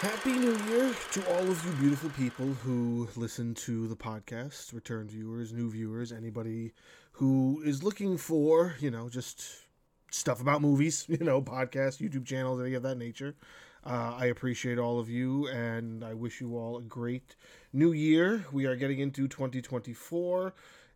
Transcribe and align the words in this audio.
Happy 0.00 0.30
New 0.30 0.56
Year 0.68 0.94
to 1.10 1.34
all 1.34 1.50
of 1.50 1.64
you 1.66 1.72
beautiful 1.72 2.10
people 2.10 2.46
who 2.46 3.08
listen 3.16 3.52
to 3.54 3.88
the 3.88 3.96
podcast, 3.96 4.72
return 4.72 5.08
viewers, 5.08 5.52
new 5.52 5.68
viewers, 5.68 6.12
anybody 6.12 6.72
who 7.10 7.60
is 7.64 7.82
looking 7.82 8.16
for, 8.16 8.76
you 8.78 8.92
know, 8.92 9.08
just 9.08 9.44
stuff 10.12 10.40
about 10.40 10.62
movies, 10.62 11.04
you 11.08 11.18
know, 11.18 11.42
podcasts, 11.42 11.98
YouTube 12.00 12.24
channels, 12.24 12.60
any 12.60 12.74
of 12.74 12.84
that 12.84 12.96
nature. 12.96 13.34
Uh, 13.84 14.14
I 14.16 14.26
appreciate 14.26 14.78
all 14.78 15.00
of 15.00 15.10
you 15.10 15.48
and 15.48 16.04
I 16.04 16.14
wish 16.14 16.40
you 16.40 16.56
all 16.56 16.78
a 16.78 16.82
great 16.82 17.34
new 17.72 17.90
year. 17.90 18.46
We 18.52 18.66
are 18.66 18.76
getting 18.76 19.00
into 19.00 19.26
2024 19.26 20.54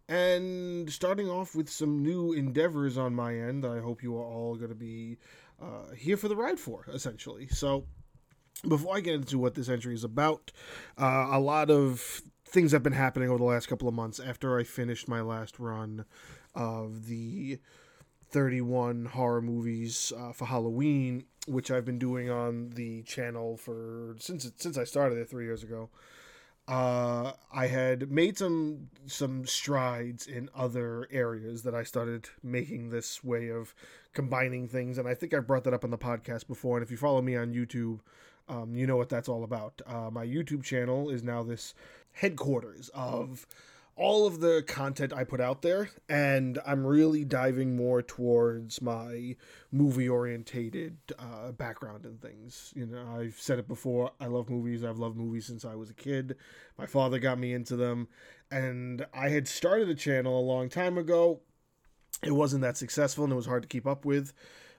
and 0.08 0.88
starting 0.88 1.28
off 1.28 1.56
with 1.56 1.68
some 1.68 2.04
new 2.04 2.34
endeavors 2.34 2.96
on 2.96 3.16
my 3.16 3.34
end 3.34 3.64
that 3.64 3.72
I 3.72 3.80
hope 3.80 4.00
you 4.00 4.16
are 4.16 4.24
all 4.24 4.54
going 4.54 4.68
to 4.68 4.76
be 4.76 5.18
uh, 5.60 5.90
here 5.96 6.16
for 6.16 6.28
the 6.28 6.36
ride 6.36 6.60
for, 6.60 6.86
essentially. 6.92 7.48
So, 7.48 7.84
before 8.66 8.96
I 8.96 9.00
get 9.00 9.14
into 9.14 9.38
what 9.38 9.54
this 9.54 9.68
entry 9.68 9.94
is 9.94 10.04
about, 10.04 10.52
uh, 10.98 11.28
a 11.30 11.40
lot 11.40 11.70
of 11.70 12.22
things 12.46 12.72
have 12.72 12.82
been 12.82 12.92
happening 12.92 13.28
over 13.28 13.38
the 13.38 13.44
last 13.44 13.66
couple 13.66 13.88
of 13.88 13.94
months 13.94 14.20
after 14.20 14.58
I 14.58 14.64
finished 14.64 15.08
my 15.08 15.20
last 15.20 15.58
run 15.58 16.04
of 16.54 17.06
the 17.06 17.58
31 18.30 19.06
horror 19.06 19.42
movies 19.42 20.12
uh, 20.16 20.32
for 20.32 20.46
Halloween, 20.46 21.24
which 21.46 21.70
I've 21.70 21.84
been 21.84 21.98
doing 21.98 22.30
on 22.30 22.70
the 22.70 23.02
channel 23.02 23.56
for 23.56 24.16
since 24.18 24.50
since 24.56 24.78
I 24.78 24.84
started 24.84 25.18
it 25.18 25.28
three 25.28 25.44
years 25.44 25.62
ago. 25.62 25.90
Uh, 26.68 27.32
I 27.52 27.66
had 27.66 28.10
made 28.10 28.38
some 28.38 28.88
some 29.06 29.46
strides 29.46 30.26
in 30.26 30.48
other 30.54 31.08
areas 31.10 31.62
that 31.64 31.74
I 31.74 31.82
started 31.82 32.28
making 32.42 32.90
this 32.90 33.24
way 33.24 33.48
of 33.48 33.74
combining 34.12 34.68
things, 34.68 34.98
and 34.98 35.08
I 35.08 35.14
think 35.14 35.34
I 35.34 35.40
brought 35.40 35.64
that 35.64 35.74
up 35.74 35.84
on 35.84 35.90
the 35.90 35.98
podcast 35.98 36.46
before. 36.46 36.76
And 36.76 36.84
if 36.84 36.90
you 36.90 36.96
follow 36.96 37.20
me 37.20 37.36
on 37.36 37.52
YouTube, 37.52 38.00
um, 38.52 38.74
you 38.74 38.86
know 38.86 38.96
what 38.96 39.08
that's 39.08 39.28
all 39.28 39.44
about. 39.44 39.80
Uh, 39.86 40.10
my 40.10 40.26
YouTube 40.26 40.62
channel 40.62 41.08
is 41.08 41.22
now 41.22 41.42
this 41.42 41.74
headquarters 42.12 42.90
of 42.92 43.46
all 43.96 44.26
of 44.26 44.40
the 44.40 44.62
content 44.66 45.12
I 45.12 45.24
put 45.24 45.40
out 45.40 45.62
there, 45.62 45.90
and 46.08 46.58
I'm 46.66 46.86
really 46.86 47.24
diving 47.24 47.76
more 47.76 48.02
towards 48.02 48.82
my 48.82 49.36
movie 49.70 50.08
orientated 50.08 50.96
uh, 51.18 51.52
background 51.52 52.04
and 52.04 52.20
things. 52.20 52.72
You 52.74 52.86
know, 52.86 53.06
I've 53.18 53.38
said 53.38 53.58
it 53.58 53.68
before. 53.68 54.12
I 54.20 54.26
love 54.26 54.50
movies. 54.50 54.84
I've 54.84 54.98
loved 54.98 55.16
movies 55.16 55.46
since 55.46 55.64
I 55.64 55.74
was 55.74 55.90
a 55.90 55.94
kid. 55.94 56.36
My 56.78 56.86
father 56.86 57.18
got 57.18 57.38
me 57.38 57.52
into 57.52 57.76
them, 57.76 58.08
and 58.50 59.06
I 59.14 59.28
had 59.28 59.48
started 59.48 59.88
a 59.88 59.94
channel 59.94 60.38
a 60.38 60.40
long 60.40 60.68
time 60.68 60.98
ago. 60.98 61.40
It 62.22 62.32
wasn't 62.32 62.62
that 62.62 62.76
successful, 62.76 63.24
and 63.24 63.32
it 63.32 63.36
was 63.36 63.46
hard 63.46 63.62
to 63.62 63.68
keep 63.68 63.86
up 63.86 64.04
with. 64.04 64.32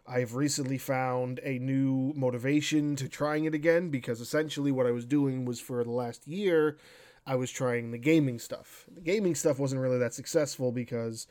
I've 0.06 0.36
recently 0.36 0.78
found 0.78 1.40
a 1.44 1.59
new 1.59 2.14
motivation 2.16 2.96
to 2.98 3.08
trying 3.08 3.46
it 3.46 3.54
again 3.54 3.90
because 3.90 4.20
essentially 4.20 4.72
what 4.72 4.86
I 4.86 4.92
was 4.92 5.06
doing 5.06 5.46
was 5.46 5.62
for 5.62 5.84
the 5.84 5.92
last 5.92 6.28
year, 6.28 6.78
I 7.26 7.36
was 7.36 7.52
trying 7.52 7.92
the 7.92 7.98
gaming 7.98 8.38
stuff. 8.40 8.86
The 8.94 9.02
gaming 9.02 9.34
stuff 9.36 9.59
wasn't 9.59 9.81
really 9.81 10.00
that 10.00 10.14
successful 10.14 10.74
because, 10.74 11.26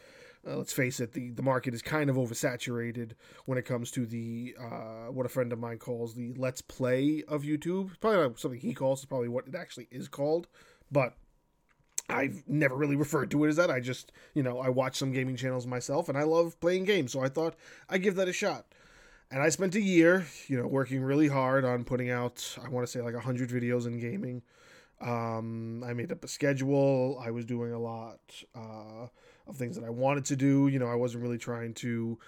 uh, 0.46 0.56
let's 0.56 0.72
face 0.72 1.00
it, 1.00 1.12
the, 1.12 1.30
the 1.30 1.42
market 1.42 1.74
is 1.74 1.82
kind 1.82 2.08
of 2.08 2.16
oversaturated 2.16 3.12
when 3.44 3.58
it 3.58 3.66
comes 3.66 3.90
to 3.90 4.06
the 4.06 4.56
uh, 4.58 5.12
what 5.12 5.26
a 5.26 5.28
friend 5.28 5.52
of 5.52 5.58
mine 5.58 5.78
calls 5.78 6.14
the 6.14 6.32
let's 6.38 6.62
play 6.62 7.22
of 7.28 7.42
YouTube. 7.42 7.90
Probably 8.00 8.20
not 8.20 8.40
something 8.40 8.60
he 8.60 8.72
calls, 8.72 9.00
it's 9.00 9.06
probably 9.06 9.28
what 9.28 9.46
it 9.46 9.54
actually 9.54 9.88
is 9.90 10.08
called, 10.08 10.48
but 10.90 11.14
I've 12.08 12.42
never 12.46 12.74
really 12.74 12.96
referred 12.96 13.30
to 13.30 13.44
it 13.44 13.48
as 13.48 13.56
that. 13.56 13.70
I 13.70 13.80
just, 13.80 14.12
you 14.34 14.42
know, 14.42 14.58
I 14.58 14.68
watch 14.68 14.96
some 14.96 15.12
gaming 15.12 15.36
channels 15.36 15.66
myself 15.66 16.08
and 16.08 16.18
I 16.18 16.24
love 16.24 16.58
playing 16.60 16.84
games, 16.84 17.12
so 17.12 17.20
I 17.20 17.28
thought 17.28 17.54
I'd 17.88 18.02
give 18.02 18.16
that 18.16 18.28
a 18.28 18.32
shot. 18.32 18.66
And 19.30 19.42
I 19.42 19.48
spent 19.48 19.74
a 19.76 19.80
year, 19.80 20.26
you 20.46 20.60
know, 20.60 20.66
working 20.66 21.02
really 21.02 21.28
hard 21.28 21.64
on 21.64 21.84
putting 21.84 22.10
out, 22.10 22.58
I 22.62 22.68
want 22.68 22.86
to 22.86 22.92
say 22.92 23.00
like 23.00 23.14
100 23.14 23.48
videos 23.48 23.86
in 23.86 23.98
gaming. 23.98 24.42
Um, 25.00 25.82
I 25.84 25.94
made 25.94 26.12
up 26.12 26.22
a 26.22 26.28
schedule. 26.28 27.20
I 27.24 27.30
was 27.30 27.44
doing 27.44 27.72
a 27.72 27.78
lot 27.78 28.20
uh, 28.54 29.06
of 29.46 29.56
things 29.56 29.76
that 29.76 29.84
I 29.84 29.90
wanted 29.90 30.26
to 30.26 30.36
do. 30.36 30.68
You 30.68 30.78
know, 30.78 30.86
I 30.86 30.94
wasn't 30.94 31.22
really 31.22 31.38
trying 31.38 31.74
to 31.74 32.18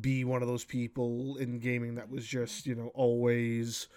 be 0.00 0.24
one 0.24 0.42
of 0.42 0.48
those 0.48 0.64
people 0.64 1.36
in 1.36 1.58
gaming 1.58 1.94
that 1.96 2.10
was 2.10 2.26
just, 2.26 2.66
you 2.66 2.74
know, 2.74 2.90
always 2.94 3.88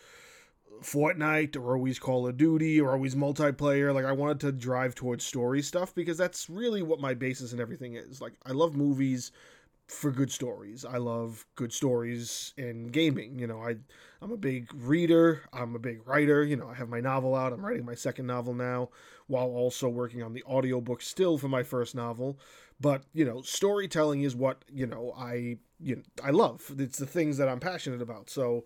Fortnite 0.82 1.56
or 1.56 1.76
always 1.76 2.00
Call 2.00 2.28
of 2.28 2.38
Duty 2.38 2.80
or 2.80 2.92
always 2.92 3.16
multiplayer. 3.16 3.94
Like 3.94 4.06
I 4.06 4.12
wanted 4.12 4.40
to 4.42 4.52
drive 4.52 4.96
towards 4.96 5.24
story 5.24 5.62
stuff 5.62 5.94
because 5.94 6.18
that's 6.18 6.50
really 6.50 6.82
what 6.82 7.00
my 7.00 7.14
basis 7.14 7.52
and 7.52 7.62
everything 7.62 7.96
is. 7.96 8.22
Like 8.22 8.34
I 8.46 8.52
love 8.52 8.76
movies 8.76 9.32
for 9.88 10.12
good 10.12 10.32
stories. 10.32 10.86
I 10.86 10.98
love 10.98 11.46
good 11.56 11.74
stories 11.74 12.54
in 12.58 12.90
gaming. 12.90 13.40
You 13.40 13.48
know, 13.48 13.62
I 13.62 13.76
I'm 14.22 14.32
a 14.32 14.38
big 14.38 14.70
reader, 14.76 15.42
I'm 15.52 15.76
a 15.76 15.80
big 15.80 16.08
writer, 16.08 16.44
you 16.44 16.56
know, 16.56 16.70
I 16.70 16.76
have 16.76 16.90
my 16.90 17.00
novel 17.02 17.36
out. 17.36 17.54
I'm 17.54 17.66
writing 17.66 17.86
my 17.86 17.96
second 17.96 18.28
novel 18.28 18.54
now 18.54 18.90
while 19.28 19.48
also 19.48 19.90
working 19.90 20.22
on 20.22 20.34
the 20.34 20.44
audiobook 20.44 21.02
still 21.02 21.38
for 21.38 21.48
my 21.48 21.64
first 21.64 21.96
novel. 21.96 22.38
But, 22.82 23.04
you 23.14 23.26
know, 23.26 23.42
storytelling 23.42 24.24
is 24.24 24.36
what, 24.36 24.64
you 24.72 24.86
know, 24.86 25.14
I 25.18 25.58
you 25.80 25.98
know, 25.98 26.04
I 26.24 26.32
love. 26.32 26.72
It's 26.78 26.98
the 26.98 27.06
things 27.06 27.38
that 27.38 27.50
I'm 27.50 27.60
passionate 27.60 28.02
about. 28.02 28.30
So 28.30 28.66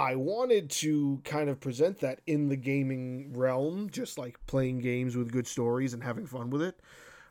I 0.00 0.16
wanted 0.16 0.70
to 0.70 1.20
kind 1.24 1.50
of 1.50 1.60
present 1.60 2.00
that 2.00 2.22
in 2.26 2.48
the 2.48 2.56
gaming 2.56 3.34
realm, 3.36 3.90
just 3.90 4.16
like 4.16 4.38
playing 4.46 4.78
games 4.78 5.14
with 5.14 5.30
good 5.30 5.46
stories 5.46 5.92
and 5.92 6.02
having 6.02 6.24
fun 6.24 6.48
with 6.48 6.62
it. 6.62 6.80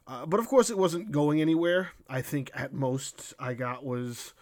Uh, 0.07 0.27
but 0.27 0.39
of 0.39 0.47
course, 0.47 0.69
it 0.69 0.77
wasn't 0.77 1.11
going 1.11 1.41
anywhere. 1.41 1.89
I 2.07 2.21
think 2.21 2.51
at 2.53 2.71
most 2.71 3.33
I 3.39 3.55
got 3.55 3.83
was 3.83 4.35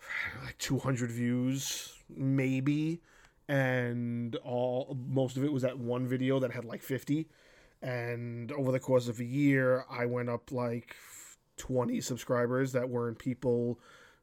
like 0.46 0.56
200 0.56 1.10
views, 1.10 1.92
maybe, 2.08 3.02
and 3.46 4.34
all 4.36 4.96
most 5.06 5.36
of 5.36 5.44
it 5.44 5.52
was 5.52 5.60
that 5.60 5.78
one 5.78 6.06
video 6.06 6.38
that 6.38 6.52
had 6.52 6.64
like 6.64 6.82
50. 6.82 7.28
And 7.82 8.52
over 8.52 8.72
the 8.72 8.80
course 8.80 9.06
of 9.06 9.20
a 9.20 9.24
year, 9.24 9.84
I 9.90 10.06
went 10.06 10.30
up 10.30 10.50
like 10.50 10.96
20 11.58 12.00
subscribers 12.00 12.72
that 12.72 12.88
weren't 12.88 13.18
people 13.18 13.78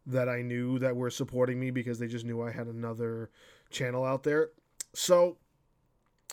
that 0.06 0.28
I 0.28 0.41
knew 0.41 0.80
that 0.80 0.96
were 0.96 1.09
supporting 1.09 1.59
me 1.59 1.72
because 1.72 2.00
they 2.00 2.08
just 2.08 2.25
knew 2.25 2.41
I 2.41 2.52
had 2.52 2.68
another 2.68 3.30
channel 3.69 4.03
out 4.03 4.24
there. 4.24 4.50
So 4.94 5.38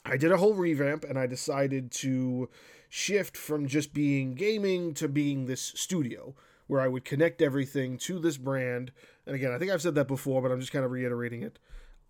I 0.04 0.16
did 0.16 0.32
a 0.32 0.36
whole 0.36 0.54
revamp 0.54 1.04
and 1.04 1.18
I 1.18 1.26
decided 1.26 1.90
to 1.92 2.48
shift 2.88 3.36
from 3.36 3.66
just 3.66 3.94
being 3.94 4.34
gaming 4.34 4.94
to 4.94 5.08
being 5.08 5.46
this 5.46 5.72
studio 5.76 6.34
where 6.66 6.80
I 6.80 6.88
would 6.88 7.04
connect 7.04 7.42
everything 7.42 7.98
to 7.98 8.18
this 8.18 8.36
brand. 8.36 8.92
And 9.26 9.34
again, 9.34 9.52
I 9.52 9.58
think 9.58 9.70
I've 9.70 9.82
said 9.82 9.94
that 9.96 10.08
before, 10.08 10.40
but 10.40 10.50
I'm 10.50 10.60
just 10.60 10.72
kind 10.72 10.84
of 10.84 10.90
reiterating 10.90 11.42
it. 11.42 11.58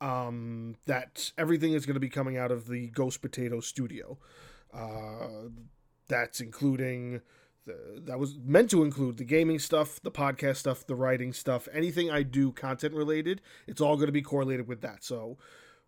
Um, 0.00 0.76
that 0.86 1.32
everything 1.36 1.74
is 1.74 1.84
going 1.84 1.94
to 1.94 2.00
be 2.00 2.08
coming 2.08 2.38
out 2.38 2.50
of 2.50 2.68
the 2.68 2.88
Ghost 2.88 3.20
Potato 3.20 3.60
studio. 3.60 4.18
Uh, 4.72 5.48
that's 6.08 6.40
including 6.40 7.20
that 7.66 8.18
was 8.18 8.38
meant 8.44 8.70
to 8.70 8.82
include 8.82 9.16
the 9.16 9.24
gaming 9.24 9.58
stuff, 9.58 10.00
the 10.02 10.10
podcast 10.10 10.56
stuff, 10.56 10.86
the 10.86 10.94
writing 10.94 11.32
stuff, 11.32 11.68
anything 11.72 12.10
I 12.10 12.22
do 12.22 12.52
content 12.52 12.94
related. 12.94 13.40
It's 13.66 13.80
all 13.80 13.96
going 13.96 14.06
to 14.06 14.12
be 14.12 14.22
correlated 14.22 14.66
with 14.66 14.80
that. 14.80 15.04
So 15.04 15.38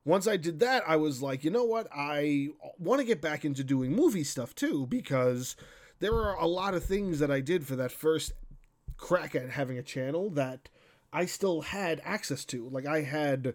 once 0.04 0.26
I 0.26 0.36
did 0.36 0.60
that, 0.60 0.82
I 0.86 0.96
was 0.96 1.22
like, 1.22 1.44
you 1.44 1.50
know 1.50 1.64
what? 1.64 1.88
I 1.94 2.48
want 2.78 3.00
to 3.00 3.06
get 3.06 3.20
back 3.20 3.44
into 3.44 3.64
doing 3.64 3.94
movie 3.94 4.24
stuff 4.24 4.54
too 4.54 4.86
because 4.86 5.56
there 6.00 6.14
are 6.14 6.36
a 6.36 6.46
lot 6.46 6.74
of 6.74 6.84
things 6.84 7.18
that 7.20 7.30
I 7.30 7.40
did 7.40 7.66
for 7.66 7.76
that 7.76 7.92
first 7.92 8.32
crack 8.96 9.34
at 9.34 9.50
having 9.50 9.78
a 9.78 9.82
channel 9.82 10.30
that 10.30 10.68
I 11.12 11.26
still 11.26 11.62
had 11.62 12.00
access 12.04 12.44
to. 12.46 12.68
Like 12.68 12.86
I 12.86 13.02
had 13.02 13.54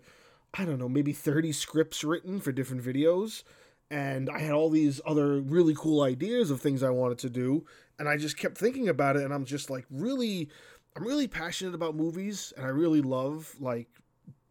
I 0.54 0.66
don't 0.66 0.80
know, 0.80 0.90
maybe 0.90 1.14
30 1.14 1.52
scripts 1.52 2.04
written 2.04 2.40
for 2.40 2.52
different 2.52 2.84
videos 2.84 3.44
and 3.90 4.30
I 4.30 4.40
had 4.40 4.52
all 4.52 4.70
these 4.70 5.00
other 5.06 5.40
really 5.40 5.76
cool 5.76 6.02
ideas 6.02 6.52
of 6.52 6.62
things 6.62 6.84
I 6.84 6.90
wanted 6.90 7.20
to 7.20 7.30
do, 7.30 7.66
and 8.00 8.08
I 8.10 8.18
just 8.18 8.38
kept 8.38 8.58
thinking 8.58 8.90
about 8.90 9.16
it, 9.16 9.24
and 9.24 9.34
I'm 9.34 9.46
just 9.46 9.70
like 9.70 9.86
really, 9.90 10.50
I'm 10.96 11.04
really 11.04 11.28
passionate 11.28 11.76
about 11.76 11.96
movies, 11.96 12.54
and 12.58 12.66
I 12.66 12.70
really 12.70 13.02
love 13.02 13.56
like 13.60 13.88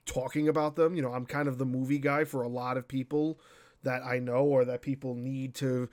talking 0.07 0.49
about 0.49 0.77
them. 0.77 0.95
You 0.95 1.03
know, 1.03 1.13
I'm 1.13 1.27
kind 1.27 1.49
of 1.49 1.59
the 1.59 1.67
movie 1.67 1.99
guy 1.99 2.25
for 2.25 2.43
a 2.43 2.49
lot 2.49 2.77
of 2.77 2.89
people 2.89 3.39
that 3.83 4.03
I 4.05 4.19
know 4.19 4.45
or 4.45 4.65
that 4.65 4.83
people 4.83 5.15
need 5.15 5.55
to 5.57 5.89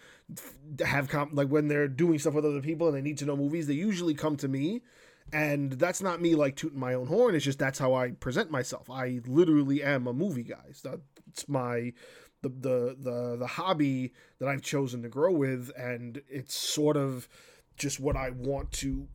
have 0.83 1.09
comp- 1.09 1.33
like 1.33 1.49
when 1.49 1.67
they're 1.67 1.87
doing 1.87 2.17
stuff 2.19 2.33
with 2.33 2.45
other 2.45 2.61
people 2.61 2.87
and 2.87 2.95
they 2.97 3.01
need 3.01 3.19
to 3.19 3.25
know 3.25 3.35
movies, 3.35 3.67
they 3.67 3.73
usually 3.73 4.13
come 4.15 4.35
to 4.37 4.47
me. 4.47 4.81
And 5.31 5.73
that's 5.73 6.01
not 6.01 6.21
me 6.21 6.35
like 6.35 6.55
tooting 6.55 6.79
my 6.79 6.93
own 6.93 7.07
horn. 7.07 7.33
It's 7.35 7.45
just 7.45 7.59
that's 7.59 7.79
how 7.79 7.93
I 7.93 8.11
present 8.11 8.51
myself. 8.51 8.89
I 8.89 9.21
literally 9.25 9.81
am 9.81 10.07
a 10.07 10.13
movie 10.13 10.43
guy. 10.43 10.71
So 10.73 10.99
That's 11.27 11.47
my 11.47 11.93
the 12.43 12.49
the 12.49 12.97
the 12.99 13.37
the 13.37 13.47
hobby 13.47 14.13
that 14.39 14.47
I've 14.47 14.61
chosen 14.61 15.01
to 15.01 15.09
grow 15.09 15.31
with, 15.31 15.71
and 15.75 16.21
it's 16.29 16.53
sort 16.53 16.95
of 16.95 17.27
just 17.75 17.99
what 17.99 18.15
I 18.15 18.29
want 18.29 18.71
to 18.73 19.07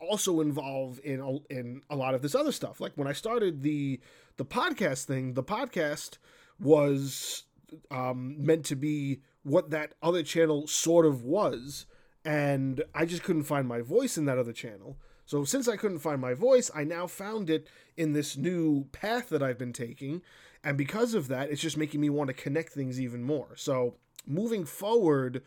also 0.00 0.40
involve 0.40 1.00
in 1.04 1.20
a, 1.20 1.52
in 1.52 1.82
a 1.90 1.96
lot 1.96 2.14
of 2.14 2.22
this 2.22 2.34
other 2.34 2.52
stuff. 2.52 2.80
Like 2.80 2.92
when 2.94 3.08
I 3.08 3.12
started 3.12 3.62
the 3.62 4.00
the 4.38 4.44
podcast 4.44 5.04
thing, 5.04 5.34
the 5.34 5.42
podcast 5.42 6.18
was 6.58 7.44
um, 7.90 8.36
meant 8.38 8.64
to 8.66 8.76
be 8.76 9.20
what 9.42 9.70
that 9.70 9.92
other 10.02 10.22
channel 10.22 10.66
sort 10.66 11.04
of 11.04 11.22
was, 11.22 11.86
and 12.24 12.82
I 12.94 13.04
just 13.04 13.22
couldn't 13.22 13.44
find 13.44 13.68
my 13.68 13.80
voice 13.80 14.16
in 14.16 14.24
that 14.26 14.38
other 14.38 14.52
channel. 14.52 14.98
So 15.26 15.44
since 15.44 15.68
I 15.68 15.76
couldn't 15.76 15.98
find 15.98 16.20
my 16.20 16.34
voice, 16.34 16.70
I 16.74 16.84
now 16.84 17.06
found 17.06 17.50
it 17.50 17.68
in 17.96 18.12
this 18.12 18.36
new 18.36 18.84
path 18.92 19.28
that 19.28 19.42
I've 19.42 19.58
been 19.58 19.72
taking. 19.72 20.22
And 20.62 20.78
because 20.78 21.14
of 21.14 21.28
that, 21.28 21.50
it's 21.50 21.60
just 21.60 21.76
making 21.76 22.00
me 22.00 22.10
want 22.10 22.28
to 22.28 22.34
connect 22.34 22.72
things 22.72 23.00
even 23.00 23.22
more. 23.24 23.48
So 23.56 23.96
moving 24.26 24.64
forward, 24.64 25.42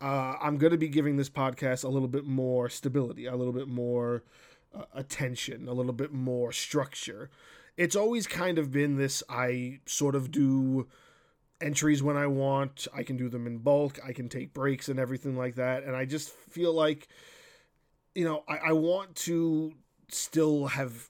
uh, 0.00 0.34
I'm 0.40 0.56
going 0.56 0.72
to 0.72 0.78
be 0.78 0.88
giving 0.88 1.16
this 1.16 1.28
podcast 1.30 1.84
a 1.84 1.88
little 1.88 2.08
bit 2.08 2.24
more 2.24 2.68
stability, 2.68 3.26
a 3.26 3.36
little 3.36 3.52
bit 3.52 3.68
more 3.68 4.24
uh, 4.74 4.84
attention, 4.94 5.68
a 5.68 5.72
little 5.72 5.92
bit 5.92 6.12
more 6.12 6.52
structure. 6.52 7.30
It's 7.76 7.96
always 7.96 8.26
kind 8.26 8.58
of 8.58 8.72
been 8.72 8.96
this 8.96 9.22
I 9.28 9.80
sort 9.86 10.14
of 10.14 10.30
do 10.30 10.88
entries 11.60 12.02
when 12.02 12.16
I 12.16 12.26
want. 12.26 12.88
I 12.94 13.02
can 13.02 13.16
do 13.16 13.28
them 13.28 13.46
in 13.46 13.58
bulk. 13.58 13.98
I 14.06 14.12
can 14.12 14.28
take 14.28 14.54
breaks 14.54 14.88
and 14.88 14.98
everything 14.98 15.36
like 15.36 15.56
that. 15.56 15.84
And 15.84 15.94
I 15.94 16.04
just 16.04 16.30
feel 16.30 16.72
like, 16.72 17.08
you 18.18 18.24
know, 18.24 18.42
I, 18.48 18.56
I 18.56 18.72
want 18.72 19.14
to 19.14 19.74
still 20.08 20.66
have, 20.66 21.08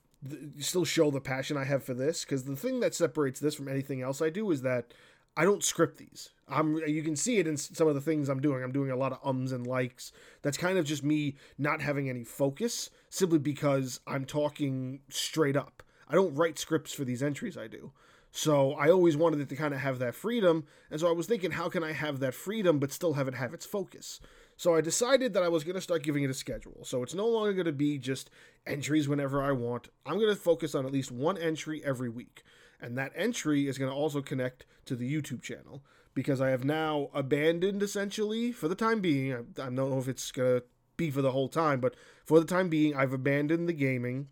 still 0.59 0.85
show 0.85 1.09
the 1.09 1.19
passion 1.19 1.57
I 1.57 1.63
have 1.63 1.83
for 1.83 1.95
this. 1.95 2.23
Because 2.23 2.43
the 2.43 2.55
thing 2.55 2.81
that 2.81 2.93
separates 2.93 3.39
this 3.39 3.55
from 3.55 3.67
anything 3.67 4.03
else 4.03 4.21
I 4.21 4.29
do 4.29 4.51
is 4.51 4.61
that 4.61 4.93
I 5.35 5.43
don't 5.43 5.63
script 5.63 5.97
these. 5.97 6.29
I'm 6.47 6.77
you 6.87 7.01
can 7.01 7.15
see 7.15 7.37
it 7.39 7.47
in 7.47 7.57
some 7.57 7.87
of 7.87 7.95
the 7.95 8.01
things 8.01 8.29
I'm 8.29 8.41
doing. 8.41 8.63
I'm 8.63 8.71
doing 8.71 8.91
a 8.91 8.95
lot 8.95 9.11
of 9.11 9.19
ums 9.25 9.51
and 9.51 9.65
likes. 9.65 10.11
That's 10.43 10.57
kind 10.57 10.77
of 10.77 10.85
just 10.85 11.03
me 11.03 11.35
not 11.57 11.81
having 11.81 12.09
any 12.09 12.23
focus 12.23 12.91
simply 13.09 13.39
because 13.39 14.01
I'm 14.05 14.25
talking 14.25 14.99
straight 15.09 15.57
up. 15.57 15.81
I 16.07 16.13
don't 16.13 16.35
write 16.35 16.59
scripts 16.59 16.93
for 16.93 17.05
these 17.05 17.23
entries 17.23 17.57
I 17.57 17.65
do. 17.65 17.91
So 18.31 18.73
I 18.73 18.91
always 18.91 19.17
wanted 19.17 19.39
it 19.39 19.49
to 19.49 19.55
kind 19.55 19.73
of 19.73 19.79
have 19.79 19.97
that 19.97 20.13
freedom. 20.13 20.65
And 20.91 20.99
so 20.99 21.09
I 21.09 21.13
was 21.13 21.25
thinking, 21.25 21.51
how 21.51 21.69
can 21.69 21.83
I 21.83 21.93
have 21.93 22.19
that 22.19 22.35
freedom 22.35 22.77
but 22.77 22.91
still 22.91 23.13
have 23.13 23.27
it 23.27 23.33
have 23.33 23.55
its 23.55 23.65
focus? 23.65 24.19
So 24.59 24.75
I 24.75 24.81
decided 24.81 25.33
that 25.33 25.43
I 25.43 25.47
was 25.47 25.63
going 25.63 25.75
to 25.75 25.81
start 25.81 26.03
giving 26.03 26.25
it 26.25 26.29
a 26.29 26.33
schedule. 26.33 26.83
So 26.83 27.01
it's 27.01 27.13
no 27.13 27.25
longer 27.25 27.53
going 27.53 27.65
to 27.65 27.71
be 27.71 27.97
just 27.97 28.29
entries 28.67 29.07
whenever 29.07 29.41
I 29.41 29.53
want. 29.53 29.87
I'm 30.05 30.15
going 30.15 30.27
to 30.27 30.35
focus 30.35 30.75
on 30.75 30.85
at 30.85 30.91
least 30.91 31.13
one 31.13 31.37
entry 31.37 31.81
every 31.85 32.09
week. 32.09 32.43
And 32.81 32.97
that 32.97 33.13
entry 33.15 33.69
is 33.69 33.77
going 33.77 33.89
to 33.89 33.95
also 33.95 34.21
connect 34.21 34.65
to 34.87 34.97
the 34.97 35.09
YouTube 35.09 35.41
channel 35.41 35.81
because 36.13 36.41
I 36.41 36.49
have 36.49 36.65
now 36.65 37.09
abandoned 37.13 37.81
essentially 37.81 38.51
for 38.51 38.67
the 38.67 38.75
time 38.75 38.99
being. 38.99 39.33
I, 39.33 39.37
don't 39.55 39.75
know 39.75 39.97
if 39.97 40.09
it's 40.09 40.29
going 40.29 40.59
to 40.59 40.65
be 40.97 41.09
for 41.09 41.21
the 41.21 41.31
whole 41.31 41.47
time, 41.47 41.79
but 41.79 41.95
for 42.25 42.41
the 42.41 42.45
time 42.45 42.67
being, 42.67 42.93
I've 42.97 43.13
abandoned 43.13 43.69
the 43.69 43.73
gaming 43.73 44.27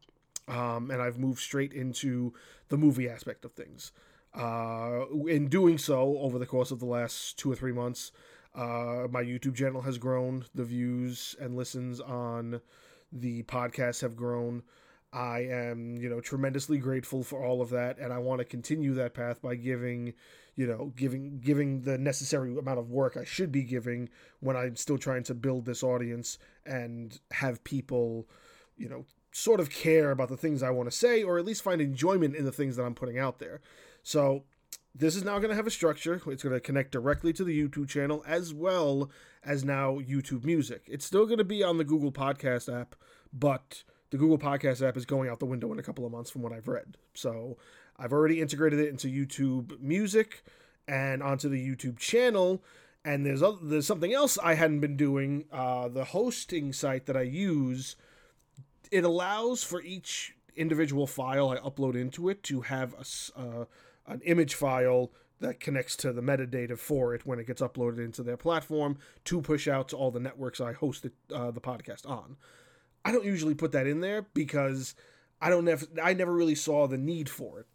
um, 0.49 0.91
and 0.91 1.01
I've 1.01 1.17
moved 1.17 1.39
straight 1.39 1.71
into 1.71 2.33
the 2.67 2.75
movie 2.75 3.07
aspect 3.07 3.45
of 3.45 3.53
things. 3.53 3.93
Uh, 4.33 5.05
in 5.27 5.47
doing 5.47 5.77
so, 5.77 6.17
over 6.17 6.37
the 6.37 6.45
course 6.45 6.69
of 6.71 6.79
the 6.79 6.85
last 6.85 7.39
two 7.39 7.49
or 7.49 7.55
three 7.55 7.71
months, 7.71 8.11
uh, 8.57 9.07
my 9.11 9.23
YouTube 9.23 9.55
channel 9.55 9.81
has 9.83 9.99
grown. 9.99 10.43
The 10.55 10.65
views 10.65 11.35
and 11.39 11.55
listens 11.55 12.01
on 12.01 12.59
the 13.11 13.43
podcast 13.43 14.01
have 14.01 14.15
grown. 14.15 14.63
I 15.13 15.47
am, 15.49 15.95
you 15.97 16.09
know, 16.09 16.19
tremendously 16.19 16.79
grateful 16.79 17.23
for 17.23 17.43
all 17.43 17.61
of 17.61 17.69
that, 17.69 17.97
and 17.99 18.11
I 18.11 18.17
want 18.17 18.39
to 18.39 18.45
continue 18.45 18.93
that 18.95 19.13
path 19.13 19.41
by 19.41 19.55
giving, 19.55 20.13
you 20.55 20.67
know, 20.67 20.91
giving 20.95 21.39
giving 21.39 21.83
the 21.83 21.97
necessary 21.97 22.57
amount 22.57 22.79
of 22.79 22.89
work 22.89 23.15
I 23.15 23.23
should 23.23 23.51
be 23.51 23.63
giving 23.63 24.09
when 24.39 24.57
I'm 24.57 24.75
still 24.75 24.97
trying 24.97 25.23
to 25.23 25.35
build 25.35 25.65
this 25.65 25.83
audience 25.83 26.39
and 26.65 27.17
have 27.31 27.63
people, 27.63 28.27
you 28.75 28.89
know, 28.89 29.05
sort 29.31 29.59
of 29.59 29.69
care 29.69 30.11
about 30.11 30.29
the 30.29 30.37
things 30.37 30.63
I 30.63 30.71
want 30.71 30.89
to 30.89 30.97
say, 30.97 31.23
or 31.23 31.37
at 31.37 31.45
least 31.45 31.61
find 31.61 31.79
enjoyment 31.79 32.35
in 32.35 32.43
the 32.43 32.51
things 32.51 32.75
that 32.75 32.83
I'm 32.83 32.95
putting 32.95 33.19
out 33.19 33.39
there. 33.39 33.61
So 34.03 34.43
this 34.99 35.15
is 35.15 35.23
now 35.23 35.37
going 35.37 35.49
to 35.49 35.55
have 35.55 35.67
a 35.67 35.71
structure. 35.71 36.21
It's 36.27 36.43
going 36.43 36.55
to 36.55 36.59
connect 36.59 36.91
directly 36.91 37.31
to 37.33 37.43
the 37.43 37.67
YouTube 37.67 37.87
channel 37.87 38.23
as 38.27 38.53
well 38.53 39.11
as 39.43 39.63
now 39.63 39.99
YouTube 39.99 40.43
Music. 40.43 40.83
It's 40.87 41.05
still 41.05 41.25
going 41.25 41.37
to 41.37 41.43
be 41.43 41.63
on 41.63 41.77
the 41.77 41.83
Google 41.83 42.11
Podcast 42.11 42.73
app, 42.73 42.95
but 43.31 43.83
the 44.09 44.17
Google 44.17 44.39
Podcast 44.39 44.87
app 44.87 44.97
is 44.97 45.05
going 45.05 45.29
out 45.29 45.39
the 45.39 45.45
window 45.45 45.71
in 45.71 45.79
a 45.79 45.83
couple 45.83 46.05
of 46.05 46.11
months 46.11 46.31
from 46.31 46.41
what 46.41 46.51
I've 46.51 46.67
read. 46.67 46.97
So 47.13 47.57
I've 47.97 48.13
already 48.13 48.41
integrated 48.41 48.79
it 48.79 48.89
into 48.89 49.07
YouTube 49.07 49.79
Music 49.79 50.43
and 50.87 51.21
onto 51.21 51.49
the 51.49 51.63
YouTube 51.63 51.99
channel. 51.99 52.63
And 53.05 53.25
there's 53.25 53.43
other, 53.43 53.59
there's 53.61 53.87
something 53.87 54.13
else 54.13 54.37
I 54.41 54.55
hadn't 54.55 54.79
been 54.79 54.97
doing. 54.97 55.45
Uh, 55.51 55.89
the 55.89 56.05
hosting 56.05 56.73
site 56.73 57.05
that 57.05 57.15
I 57.15 57.21
use 57.21 57.95
it 58.91 59.03
allows 59.03 59.63
for 59.63 59.81
each 59.81 60.35
individual 60.55 61.05
file 61.05 61.49
I 61.49 61.57
upload 61.57 61.95
into 61.95 62.29
it 62.29 62.41
to 62.43 62.61
have 62.61 62.93
a, 62.93 63.39
uh, 63.39 63.65
an 64.07 64.21
image 64.21 64.55
file 64.55 65.11
that 65.39 65.59
connects 65.59 65.95
to 65.97 66.11
the 66.11 66.21
metadata 66.21 66.77
for 66.77 67.13
it 67.13 67.25
when 67.25 67.39
it 67.39 67.47
gets 67.47 67.61
uploaded 67.61 68.03
into 68.03 68.23
their 68.23 68.37
platform 68.37 68.97
to 69.25 69.41
push 69.41 69.67
out 69.67 69.89
to 69.89 69.95
all 69.95 70.11
the 70.11 70.19
networks 70.19 70.59
I 70.59 70.73
host 70.73 71.05
it, 71.05 71.13
uh, 71.33 71.51
the 71.51 71.61
podcast 71.61 72.09
on. 72.09 72.37
I 73.05 73.11
don't 73.11 73.25
usually 73.25 73.53
put 73.53 73.71
that 73.73 73.87
in 73.87 74.01
there 74.01 74.23
because 74.33 74.95
I 75.39 75.49
don't 75.49 75.65
never 75.65 75.85
I 76.01 76.13
never 76.13 76.33
really 76.33 76.55
saw 76.55 76.87
the 76.87 76.97
need 76.97 77.29
for 77.29 77.59
it. 77.59 77.67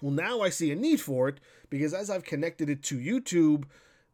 Well, 0.00 0.10
now 0.10 0.40
I 0.40 0.50
see 0.50 0.72
a 0.72 0.76
need 0.76 1.00
for 1.00 1.28
it 1.28 1.38
because 1.70 1.94
as 1.94 2.10
I've 2.10 2.24
connected 2.24 2.68
it 2.68 2.82
to 2.84 2.98
YouTube, 2.98 3.64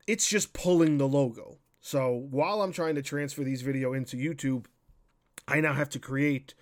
it's 0.07 0.29
just 0.29 0.53
pulling 0.53 0.99
the 0.99 1.09
logo. 1.09 1.59
So 1.81 2.27
while 2.31 2.61
I'm 2.61 2.73
trying 2.73 2.97
to 2.97 3.03
transfer 3.03 3.43
these 3.43 3.63
video 3.63 3.95
into 3.95 4.17
YouTube, 4.17 4.67
I 5.47 5.61
now 5.61 5.73
have 5.73 5.89
to 5.91 5.99
create 5.99 6.55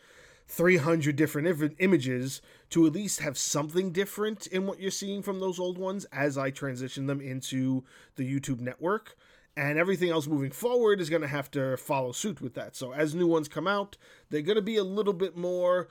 300 0.48 1.16
different 1.16 1.76
images 1.78 2.40
to 2.70 2.86
at 2.86 2.92
least 2.92 3.20
have 3.20 3.36
something 3.36 3.90
different 3.90 4.46
in 4.46 4.66
what 4.66 4.80
you're 4.80 4.90
seeing 4.90 5.22
from 5.22 5.40
those 5.40 5.58
old 5.58 5.76
ones 5.76 6.04
as 6.12 6.38
I 6.38 6.50
transition 6.50 7.06
them 7.06 7.20
into 7.20 7.84
the 8.14 8.24
YouTube 8.28 8.60
network. 8.60 9.16
And 9.56 9.78
everything 9.78 10.10
else 10.10 10.26
moving 10.26 10.50
forward 10.50 11.00
is 11.00 11.08
going 11.10 11.22
to 11.22 11.28
have 11.28 11.50
to 11.52 11.76
follow 11.76 12.12
suit 12.12 12.40
with 12.40 12.54
that. 12.54 12.76
So 12.76 12.92
as 12.92 13.14
new 13.14 13.26
ones 13.26 13.48
come 13.48 13.66
out, 13.66 13.96
they're 14.28 14.42
going 14.42 14.56
to 14.56 14.62
be 14.62 14.76
a 14.76 14.84
little 14.84 15.14
bit 15.14 15.36
more 15.36 15.88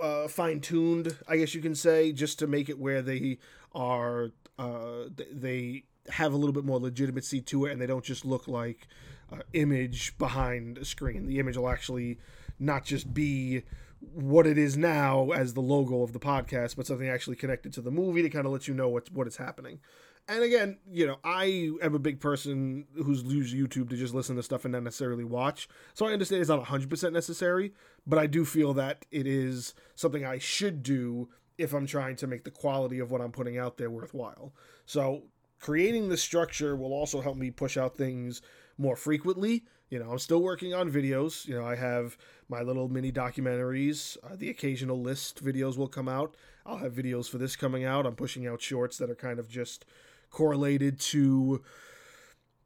uh, 0.00 0.26
fine 0.28 0.60
tuned, 0.60 1.16
I 1.28 1.36
guess 1.36 1.54
you 1.54 1.62
can 1.62 1.76
say, 1.76 2.12
just 2.12 2.38
to 2.40 2.46
make 2.46 2.68
it 2.68 2.78
where 2.78 3.00
they 3.00 3.38
are, 3.72 4.32
uh, 4.58 5.04
they 5.32 5.84
have 6.10 6.32
a 6.32 6.36
little 6.36 6.52
bit 6.52 6.64
more 6.64 6.80
legitimacy 6.80 7.40
to 7.42 7.66
it 7.66 7.72
and 7.72 7.80
they 7.80 7.86
don't 7.86 8.04
just 8.04 8.24
look 8.24 8.48
like 8.48 8.88
uh, 9.32 9.38
image 9.52 10.16
behind 10.18 10.78
a 10.78 10.84
screen. 10.84 11.26
The 11.26 11.38
image 11.38 11.56
will 11.56 11.68
actually 11.68 12.18
not 12.58 12.84
just 12.84 13.12
be 13.12 13.62
what 14.00 14.46
it 14.46 14.58
is 14.58 14.76
now 14.76 15.30
as 15.30 15.54
the 15.54 15.60
logo 15.60 16.02
of 16.02 16.12
the 16.12 16.20
podcast, 16.20 16.76
but 16.76 16.86
something 16.86 17.08
actually 17.08 17.36
connected 17.36 17.72
to 17.72 17.80
the 17.80 17.90
movie 17.90 18.22
to 18.22 18.30
kind 18.30 18.46
of 18.46 18.52
let 18.52 18.68
you 18.68 18.74
know 18.74 18.88
what's 18.88 19.10
what 19.10 19.26
is 19.26 19.36
happening. 19.36 19.80
And 20.28 20.42
again, 20.42 20.76
you 20.90 21.06
know, 21.06 21.16
I 21.24 21.70
am 21.80 21.94
a 21.94 21.98
big 21.98 22.20
person 22.20 22.86
who's 22.94 23.22
used 23.22 23.56
YouTube 23.56 23.88
to 23.88 23.96
just 23.96 24.12
listen 24.12 24.36
to 24.36 24.42
stuff 24.42 24.66
and 24.66 24.72
not 24.72 24.82
necessarily 24.82 25.24
watch. 25.24 25.68
So 25.94 26.06
I 26.06 26.12
understand 26.12 26.42
it's 26.42 26.50
not 26.50 26.62
100% 26.62 27.12
necessary, 27.12 27.72
but 28.06 28.18
I 28.18 28.26
do 28.26 28.44
feel 28.44 28.74
that 28.74 29.06
it 29.10 29.26
is 29.26 29.74
something 29.94 30.26
I 30.26 30.36
should 30.36 30.82
do 30.82 31.30
if 31.56 31.72
I'm 31.72 31.86
trying 31.86 32.14
to 32.16 32.26
make 32.26 32.44
the 32.44 32.50
quality 32.50 32.98
of 32.98 33.10
what 33.10 33.22
I'm 33.22 33.32
putting 33.32 33.58
out 33.58 33.78
there 33.78 33.90
worthwhile. 33.90 34.52
So 34.84 35.22
creating 35.60 36.10
the 36.10 36.16
structure 36.18 36.76
will 36.76 36.92
also 36.92 37.22
help 37.22 37.38
me 37.38 37.50
push 37.50 37.78
out 37.78 37.96
things 37.96 38.42
more 38.76 38.96
frequently. 38.96 39.64
You 39.88 39.98
know, 39.98 40.10
I'm 40.10 40.18
still 40.18 40.42
working 40.42 40.74
on 40.74 40.92
videos. 40.92 41.46
You 41.46 41.58
know, 41.58 41.66
I 41.66 41.74
have 41.74 42.18
my 42.48 42.62
little 42.62 42.88
mini 42.88 43.12
documentaries. 43.12 44.16
Uh, 44.24 44.36
the 44.36 44.50
occasional 44.50 45.00
list 45.00 45.44
videos 45.44 45.76
will 45.76 45.88
come 45.88 46.08
out. 46.08 46.34
I'll 46.64 46.78
have 46.78 46.94
videos 46.94 47.28
for 47.28 47.38
this 47.38 47.56
coming 47.56 47.84
out. 47.84 48.06
I'm 48.06 48.16
pushing 48.16 48.46
out 48.46 48.62
shorts 48.62 48.98
that 48.98 49.10
are 49.10 49.14
kind 49.14 49.38
of 49.38 49.48
just 49.48 49.84
correlated 50.30 51.00
to 51.00 51.62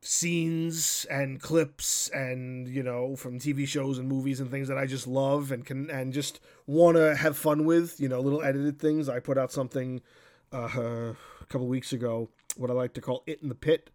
scenes 0.04 1.06
and 1.08 1.40
clips 1.40 2.08
and 2.08 2.66
you 2.66 2.82
know 2.82 3.14
from 3.14 3.38
TV 3.38 3.66
shows 3.68 3.98
and 3.98 4.08
movies 4.08 4.40
and 4.40 4.50
things 4.50 4.66
that 4.66 4.76
I 4.76 4.84
just 4.84 5.06
love 5.06 5.52
and 5.52 5.64
can 5.64 5.88
and 5.90 6.12
just 6.12 6.40
want 6.66 6.96
to 6.96 7.14
have 7.14 7.36
fun 7.36 7.64
with 7.64 8.00
you 8.00 8.08
know 8.08 8.20
little 8.20 8.42
edited 8.42 8.80
things 8.80 9.08
I 9.08 9.20
put 9.20 9.38
out 9.38 9.52
something 9.52 10.00
uh, 10.52 10.66
a 10.76 11.16
couple 11.48 11.68
weeks 11.68 11.92
ago 11.92 12.30
what 12.56 12.68
I 12.68 12.74
like 12.74 12.94
to 12.94 13.00
call 13.00 13.22
it 13.28 13.40
in 13.42 13.48
the 13.48 13.54
pit 13.54 13.90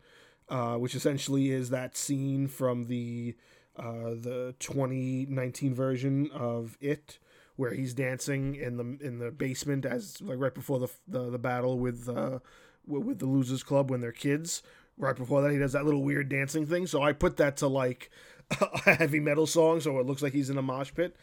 uh, 0.48 0.76
which 0.76 0.96
essentially 0.96 1.50
is 1.50 1.72
that 1.72 1.98
scene 1.98 2.48
from 2.48 2.86
the 2.86 3.36
uh, 3.78 4.10
the 4.10 4.56
2019 4.60 5.74
version 5.74 6.30
of 6.34 6.78
It, 6.82 7.20
where 7.56 7.74
he's 7.74 7.94
dancing 7.94 8.56
in 8.56 8.78
the 8.78 9.06
in 9.06 9.20
the 9.20 9.32
basement 9.32 9.86
as 9.86 10.22
like 10.22 10.40
right 10.40 10.54
before 10.54 10.80
the 10.80 10.88
the, 11.08 11.30
the 11.32 11.40
battle 11.40 11.80
with 11.80 12.10
uh, 12.10 12.40
with 12.86 13.20
the 13.20 13.26
Losers 13.26 13.64
Club 13.64 13.90
when 13.92 14.02
they're 14.02 14.12
kids. 14.12 14.64
Right 14.98 15.16
before 15.16 15.42
that, 15.44 15.52
he 15.52 15.60
does 15.60 15.74
that 15.74 15.86
little 15.86 16.04
weird 16.04 16.28
dancing 16.30 16.66
thing. 16.66 16.88
So 16.88 17.04
I 17.04 17.14
put 17.14 17.38
that 17.38 17.58
to 17.58 17.68
like 17.68 18.10
a 18.86 18.96
heavy 18.96 19.20
metal 19.20 19.46
song, 19.46 19.80
so 19.80 20.00
it 20.00 20.06
looks 20.06 20.22
like 20.22 20.34
he's 20.34 20.50
in 20.50 20.58
a 20.58 20.62
mosh 20.62 20.92
pit. 20.94 21.16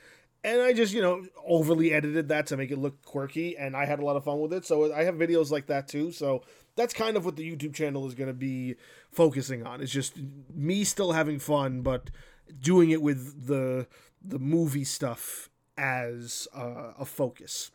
And 0.44 0.60
I 0.60 0.74
just, 0.74 0.92
you 0.92 1.00
know, 1.00 1.24
overly 1.46 1.92
edited 1.92 2.28
that 2.28 2.46
to 2.48 2.56
make 2.58 2.70
it 2.70 2.78
look 2.78 3.02
quirky, 3.02 3.56
and 3.56 3.74
I 3.74 3.86
had 3.86 3.98
a 3.98 4.04
lot 4.04 4.16
of 4.16 4.24
fun 4.24 4.40
with 4.40 4.52
it. 4.52 4.66
So 4.66 4.92
I 4.92 5.04
have 5.04 5.14
videos 5.14 5.50
like 5.50 5.66
that 5.68 5.88
too. 5.88 6.12
So 6.12 6.42
that's 6.76 6.92
kind 6.92 7.16
of 7.16 7.24
what 7.24 7.36
the 7.36 7.50
YouTube 7.50 7.74
channel 7.74 8.06
is 8.06 8.14
going 8.14 8.28
to 8.28 8.34
be 8.34 8.76
focusing 9.10 9.66
on. 9.66 9.80
It's 9.80 9.90
just 9.90 10.18
me 10.54 10.84
still 10.84 11.12
having 11.12 11.38
fun, 11.38 11.80
but 11.80 12.10
doing 12.60 12.90
it 12.90 13.02
with 13.02 13.46
the 13.46 13.86
the 14.22 14.38
movie 14.38 14.84
stuff 14.84 15.50
as 15.76 16.48
uh, 16.54 16.92
a 16.98 17.04
focus. 17.04 17.70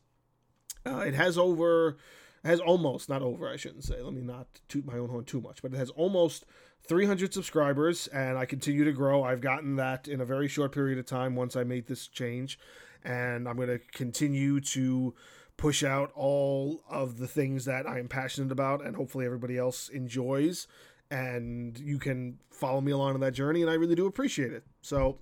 Uh, 0.86 1.00
it 1.00 1.14
has 1.14 1.38
over, 1.38 1.98
has 2.44 2.60
almost 2.60 3.10
not 3.10 3.22
over. 3.22 3.48
I 3.48 3.58
shouldn't 3.58 3.84
say. 3.84 4.02
Let 4.02 4.14
me 4.14 4.22
not 4.22 4.48
toot 4.68 4.86
my 4.86 4.98
own 4.98 5.10
horn 5.10 5.26
too 5.26 5.42
much, 5.42 5.62
but 5.62 5.74
it 5.74 5.78
has 5.78 5.90
almost 5.92 6.46
300 6.88 7.34
subscribers, 7.34 8.08
and 8.08 8.38
I 8.38 8.46
continue 8.46 8.84
to 8.84 8.92
grow. 8.92 9.24
I've 9.24 9.42
gotten 9.42 9.76
that 9.76 10.08
in 10.08 10.22
a 10.22 10.26
very 10.26 10.48
short 10.48 10.72
period 10.72 10.98
of 10.98 11.06
time 11.06 11.36
once 11.36 11.56
I 11.56 11.64
made 11.64 11.88
this 11.88 12.08
change, 12.08 12.58
and 13.04 13.48
I'm 13.48 13.58
going 13.58 13.70
to 13.70 13.80
continue 13.92 14.60
to 14.62 15.14
push 15.58 15.84
out 15.84 16.12
all 16.16 16.82
of 16.90 17.18
the 17.18 17.28
things 17.28 17.66
that 17.66 17.86
I 17.86 18.00
am 18.00 18.08
passionate 18.08 18.52
about, 18.52 18.84
and 18.84 18.96
hopefully 18.96 19.26
everybody 19.26 19.58
else 19.58 19.90
enjoys. 19.90 20.68
And 21.12 21.78
you 21.80 21.98
can 21.98 22.40
follow 22.52 22.82
me 22.82 22.92
along 22.92 23.16
on 23.16 23.20
that 23.22 23.34
journey, 23.34 23.62
and 23.62 23.70
I 23.70 23.74
really 23.74 23.96
do 23.96 24.06
appreciate 24.06 24.54
it. 24.54 24.64
So, 24.82 25.18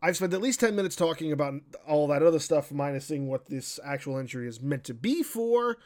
I've 0.00 0.16
spent 0.16 0.32
at 0.32 0.40
least 0.40 0.60
10 0.60 0.76
minutes 0.76 0.94
talking 0.94 1.32
about 1.32 1.54
all 1.86 2.06
that 2.08 2.22
other 2.22 2.38
stuff, 2.38 2.70
minusing 2.70 3.26
what 3.26 3.46
this 3.46 3.80
actual 3.84 4.18
entry 4.18 4.46
is 4.46 4.60
meant 4.60 4.84
to 4.84 4.94
be 4.94 5.22
for. 5.22 5.76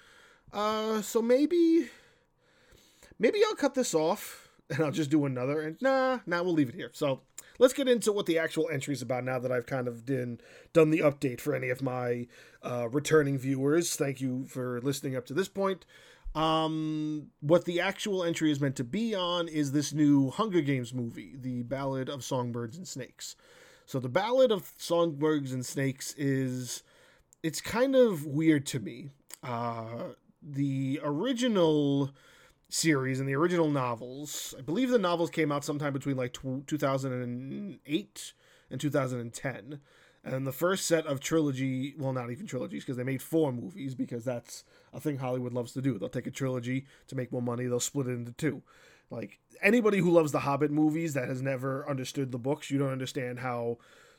Uh, 0.52 1.00
so 1.00 1.22
maybe, 1.22 1.88
maybe 3.18 3.40
I'll 3.46 3.54
cut 3.54 3.74
this 3.74 3.94
off 3.94 4.50
and 4.70 4.84
I'll 4.84 4.90
just 4.90 5.10
do 5.10 5.24
another. 5.24 5.62
And 5.62 5.80
nah, 5.80 6.18
nah, 6.26 6.42
we'll 6.42 6.52
leave 6.52 6.68
it 6.68 6.74
here. 6.74 6.90
So 6.92 7.22
let's 7.58 7.72
get 7.72 7.88
into 7.88 8.12
what 8.12 8.26
the 8.26 8.38
actual 8.38 8.68
entry 8.70 8.92
is 8.92 9.00
about 9.00 9.24
now 9.24 9.38
that 9.38 9.50
I've 9.50 9.66
kind 9.66 9.88
of 9.88 10.04
done, 10.04 10.40
done 10.74 10.90
the 10.90 11.00
update 11.00 11.40
for 11.40 11.54
any 11.54 11.70
of 11.70 11.80
my 11.80 12.26
uh, 12.62 12.90
returning 12.90 13.38
viewers. 13.38 13.96
Thank 13.96 14.20
you 14.20 14.44
for 14.44 14.78
listening 14.82 15.16
up 15.16 15.24
to 15.26 15.34
this 15.34 15.48
point. 15.48 15.86
Um, 16.34 17.28
what 17.40 17.66
the 17.66 17.80
actual 17.80 18.24
entry 18.24 18.50
is 18.50 18.60
meant 18.60 18.76
to 18.76 18.84
be 18.84 19.14
on 19.14 19.48
is 19.48 19.72
this 19.72 19.92
new 19.92 20.30
Hunger 20.30 20.62
Games 20.62 20.94
movie, 20.94 21.34
The 21.38 21.62
Ballad 21.62 22.08
of 22.08 22.24
Songbirds 22.24 22.76
and 22.76 22.88
Snakes. 22.88 23.36
So 23.84 24.00
the 24.00 24.08
Ballad 24.08 24.50
of 24.50 24.72
Songbirds 24.78 25.52
and 25.52 25.66
Snakes 25.66 26.14
is 26.16 26.82
it's 27.42 27.60
kind 27.60 27.94
of 27.94 28.24
weird 28.24 28.64
to 28.66 28.80
me. 28.80 29.10
Uh, 29.42 30.14
the 30.42 31.00
original 31.02 32.10
series 32.68 33.20
and 33.20 33.28
the 33.28 33.34
original 33.34 33.70
novels, 33.70 34.54
I 34.58 34.62
believe 34.62 34.88
the 34.88 34.98
novels 34.98 35.30
came 35.30 35.52
out 35.52 35.64
sometime 35.64 35.92
between 35.92 36.16
like 36.16 36.32
2008 36.32 38.32
and 38.70 38.80
2010. 38.80 39.80
And 40.24 40.46
the 40.46 40.52
first 40.52 40.86
set 40.86 41.06
of 41.06 41.18
trilogy, 41.18 41.94
well, 41.98 42.12
not 42.12 42.30
even 42.30 42.46
trilogies, 42.46 42.84
because 42.84 42.96
they 42.96 43.02
made 43.02 43.22
four 43.22 43.52
movies, 43.52 43.94
because 43.94 44.24
that's 44.24 44.62
a 44.92 45.00
thing 45.00 45.18
Hollywood 45.18 45.52
loves 45.52 45.72
to 45.72 45.82
do. 45.82 45.98
They'll 45.98 46.08
take 46.08 46.28
a 46.28 46.30
trilogy 46.30 46.86
to 47.08 47.16
make 47.16 47.32
more 47.32 47.42
money, 47.42 47.66
they'll 47.66 47.80
split 47.80 48.06
it 48.06 48.12
into 48.12 48.32
two. 48.32 48.62
Like 49.10 49.40
anybody 49.60 49.98
who 49.98 50.10
loves 50.10 50.32
the 50.32 50.40
Hobbit 50.40 50.70
movies 50.70 51.14
that 51.14 51.28
has 51.28 51.42
never 51.42 51.88
understood 51.88 52.32
the 52.32 52.38
books, 52.38 52.70
you 52.70 52.78
don't 52.78 52.92
understand 52.92 53.40
how 53.40 53.78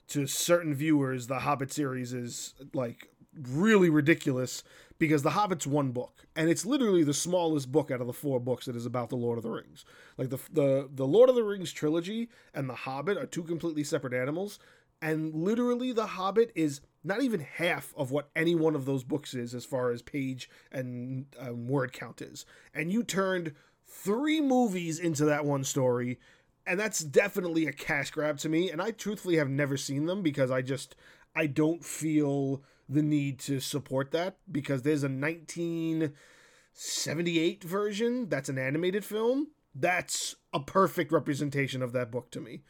to 0.09 0.27
certain 0.27 0.75
viewers 0.75 1.27
the 1.27 1.39
Hobbit 1.39 1.71
series 1.71 2.13
is 2.13 2.53
like 2.73 3.07
really 3.49 3.89
ridiculous 3.89 4.63
because 4.99 5.23
The 5.23 5.31
Hobbit's 5.31 5.65
one 5.65 5.91
book, 5.91 6.25
and 6.35 6.49
it's 6.49 6.65
literally 6.65 7.03
the 7.03 7.13
smallest 7.13 7.71
book 7.71 7.91
out 7.91 7.99
of 7.99 8.07
the 8.07 8.13
four 8.13 8.39
books 8.39 8.67
that 8.67 8.75
is 8.75 8.85
about 8.85 9.09
the 9.09 9.15
Lord 9.15 9.37
of 9.37 9.43
the 9.43 9.49
Rings. 9.49 9.83
Like 10.17 10.29
the 10.29 10.39
the 10.51 10.89
the 10.93 11.07
Lord 11.07 11.29
of 11.29 11.35
the 11.35 11.43
Rings 11.43 11.71
trilogy 11.71 12.29
and 12.53 12.69
The 12.69 12.75
Hobbit 12.75 13.17
are 13.17 13.25
two 13.25 13.43
completely 13.43 13.83
separate 13.83 14.13
animals, 14.13 14.59
and 15.03 15.35
literally 15.35 15.91
The 15.91 16.07
Hobbit 16.07 16.51
is 16.55 16.81
not 17.03 17.21
even 17.21 17.41
half 17.41 17.93
of 17.97 18.09
what 18.09 18.29
any 18.37 18.55
one 18.55 18.73
of 18.73 18.85
those 18.85 19.03
books 19.03 19.33
is 19.33 19.53
as 19.53 19.65
far 19.65 19.91
as 19.91 20.01
page 20.01 20.49
and 20.71 21.25
um, 21.37 21.67
word 21.67 21.91
count 21.91 22.21
is. 22.21 22.45
And 22.73 22.89
you 22.89 23.03
turned 23.03 23.51
three 23.85 24.39
movies 24.39 24.99
into 24.99 25.25
that 25.25 25.43
one 25.43 25.65
story 25.65 26.21
and 26.65 26.79
that's 26.79 26.99
definitely 26.99 27.67
a 27.67 27.73
cash 27.73 28.11
grab 28.11 28.37
to 28.39 28.47
me. 28.47 28.71
And 28.71 28.81
i 28.81 28.91
truthfully 28.91 29.35
have 29.35 29.49
never 29.49 29.75
seen 29.75 30.05
them 30.05 30.21
because 30.21 30.49
i 30.49 30.61
just 30.61 30.95
i 31.35 31.47
don't 31.47 31.83
feel 31.83 32.63
the 32.87 33.01
need 33.01 33.39
to 33.39 33.59
support 33.59 34.11
that 34.11 34.37
because 34.49 34.83
there's 34.83 35.03
a 35.03 35.09
1978 35.09 37.63
version 37.63 38.29
that's 38.29 38.47
an 38.49 38.57
animated 38.57 39.03
film. 39.03 39.49
That's 39.75 40.37
a 40.53 40.61
perfect 40.61 41.11
representation 41.11 41.81
of 41.81 41.91
that 41.93 42.11
book 42.11 42.29
to 42.31 42.39
me 42.39 42.61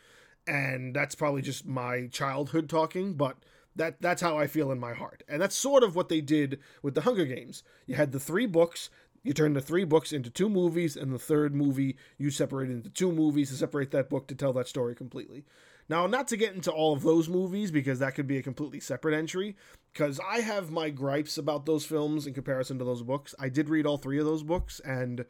and 0.48 0.96
that's 0.96 1.16
probably 1.16 1.42
just 1.42 1.66
my 1.66 2.08
childhood 2.08 2.70
talking 2.70 3.14
but 3.14 3.38
that 3.76 4.02
that's 4.02 4.22
how 4.22 4.38
I 4.38 4.46
feel 4.46 4.72
in 4.72 4.80
my 4.80 4.94
heart. 4.94 5.24
And 5.28 5.42
that's 5.42 5.56
sort 5.56 5.84
of 5.84 5.96
what 5.96 6.08
they 6.08 6.22
did 6.22 6.60
with 6.84 6.94
the 6.94 7.02
Hunger 7.02 7.26
Games. 7.26 7.64
You 7.88 7.96
had 7.96 8.12
the 8.12 8.20
three 8.20 8.46
books 8.46 8.92
you 9.24 9.34
turned 9.34 9.56
the 9.56 9.62
three 9.62 9.86
books 9.86 10.12
into 10.12 10.30
two 10.30 10.50
movies, 10.50 10.98
and 10.98 11.14
the 11.14 11.20
third 11.20 11.56
movie 11.56 11.96
you 12.18 12.30
separated 12.30 12.76
into 12.76 12.90
two 12.90 13.12
movies 13.12 13.50
to 13.50 13.56
separate 13.56 13.92
that 13.92 14.10
book 14.10 14.28
to 14.28 14.36
tell 14.36 14.52
that 14.54 14.68
story 14.68 14.96
completely. 14.96 15.46
Now, 15.90 16.08
not 16.08 16.28
to 16.30 16.38
get 16.38 16.54
into 16.54 16.72
all 16.72 16.94
of 16.94 17.04
those 17.04 17.30
movies 17.30 17.72
because 17.72 18.00
that 18.00 18.16
could 18.16 18.28
be 18.28 18.38
a 18.38 18.44
completely 18.44 18.82
separate 18.82 19.18
entry, 19.18 19.56
because 19.94 20.20
I 20.20 20.42
have 20.42 20.72
my 20.72 20.90
gripes 20.90 21.38
about 21.38 21.66
those 21.66 21.86
films 21.86 22.28
in 22.28 22.34
comparison 22.34 22.80
to 22.80 22.86
those 22.86 23.02
books. 23.02 23.34
I 23.40 23.48
did 23.50 23.70
read 23.70 23.86
all 23.86 23.98
three 23.98 24.20
of 24.20 24.26
those 24.26 24.44
books, 24.44 24.82
and 24.84 25.26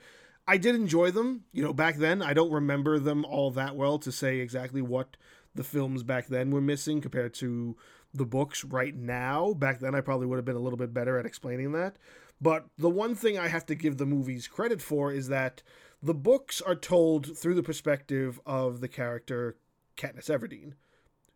I 0.48 0.58
did 0.58 0.76
enjoy 0.76 1.12
them. 1.12 1.46
You 1.52 1.64
know, 1.64 1.74
back 1.74 1.96
then, 1.96 2.22
I 2.22 2.34
don't 2.34 2.52
remember 2.52 3.00
them 3.00 3.26
all 3.26 3.52
that 3.52 3.76
well 3.76 3.98
to 4.00 4.12
say 4.12 4.40
exactly 4.40 4.82
what 4.82 5.16
the 5.56 5.64
films 5.64 6.04
back 6.04 6.28
then 6.28 6.52
were 6.52 6.62
missing 6.62 7.02
compared 7.02 7.34
to 7.36 7.78
the 8.14 8.26
books 8.26 8.64
right 8.64 8.96
now. 8.96 9.54
Back 9.54 9.80
then, 9.80 9.96
I 9.96 10.02
probably 10.02 10.28
would 10.28 10.38
have 10.38 10.46
been 10.46 10.56
a 10.56 10.60
little 10.60 10.78
bit 10.78 10.94
better 10.94 11.18
at 11.18 11.26
explaining 11.26 11.72
that. 11.74 11.98
But 12.42 12.66
the 12.78 12.90
one 12.90 13.16
thing 13.16 13.38
I 13.38 13.48
have 13.48 13.66
to 13.68 13.76
give 13.76 13.98
the 13.98 14.06
movies 14.06 14.48
credit 14.48 14.82
for 14.82 15.12
is 15.12 15.30
that 15.30 15.64
the 16.02 16.14
books 16.14 16.60
are 16.62 16.76
told 16.76 17.38
through 17.38 17.56
the 17.56 17.64
perspective 17.64 18.40
of 18.46 18.82
the 18.82 18.90
character 18.90 19.56
Katniss 19.96 20.30
Everdeen, 20.30 20.74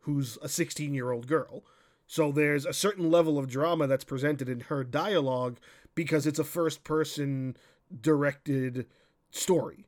who's 0.02 0.38
a 0.42 0.50
16 0.50 0.94
year 0.94 1.12
old 1.12 1.28
girl. 1.28 1.64
So 2.08 2.32
there's 2.32 2.66
a 2.66 2.74
certain 2.74 3.10
level 3.10 3.38
of 3.38 3.48
drama 3.48 3.88
that's 3.88 4.04
presented 4.04 4.50
in 4.50 4.62
her 4.62 4.84
dialogue 4.84 5.60
because 5.96 6.28
it's 6.28 6.40
a 6.40 6.44
first 6.44 6.84
person 6.84 7.58
directed 8.02 8.86
story. 9.32 9.86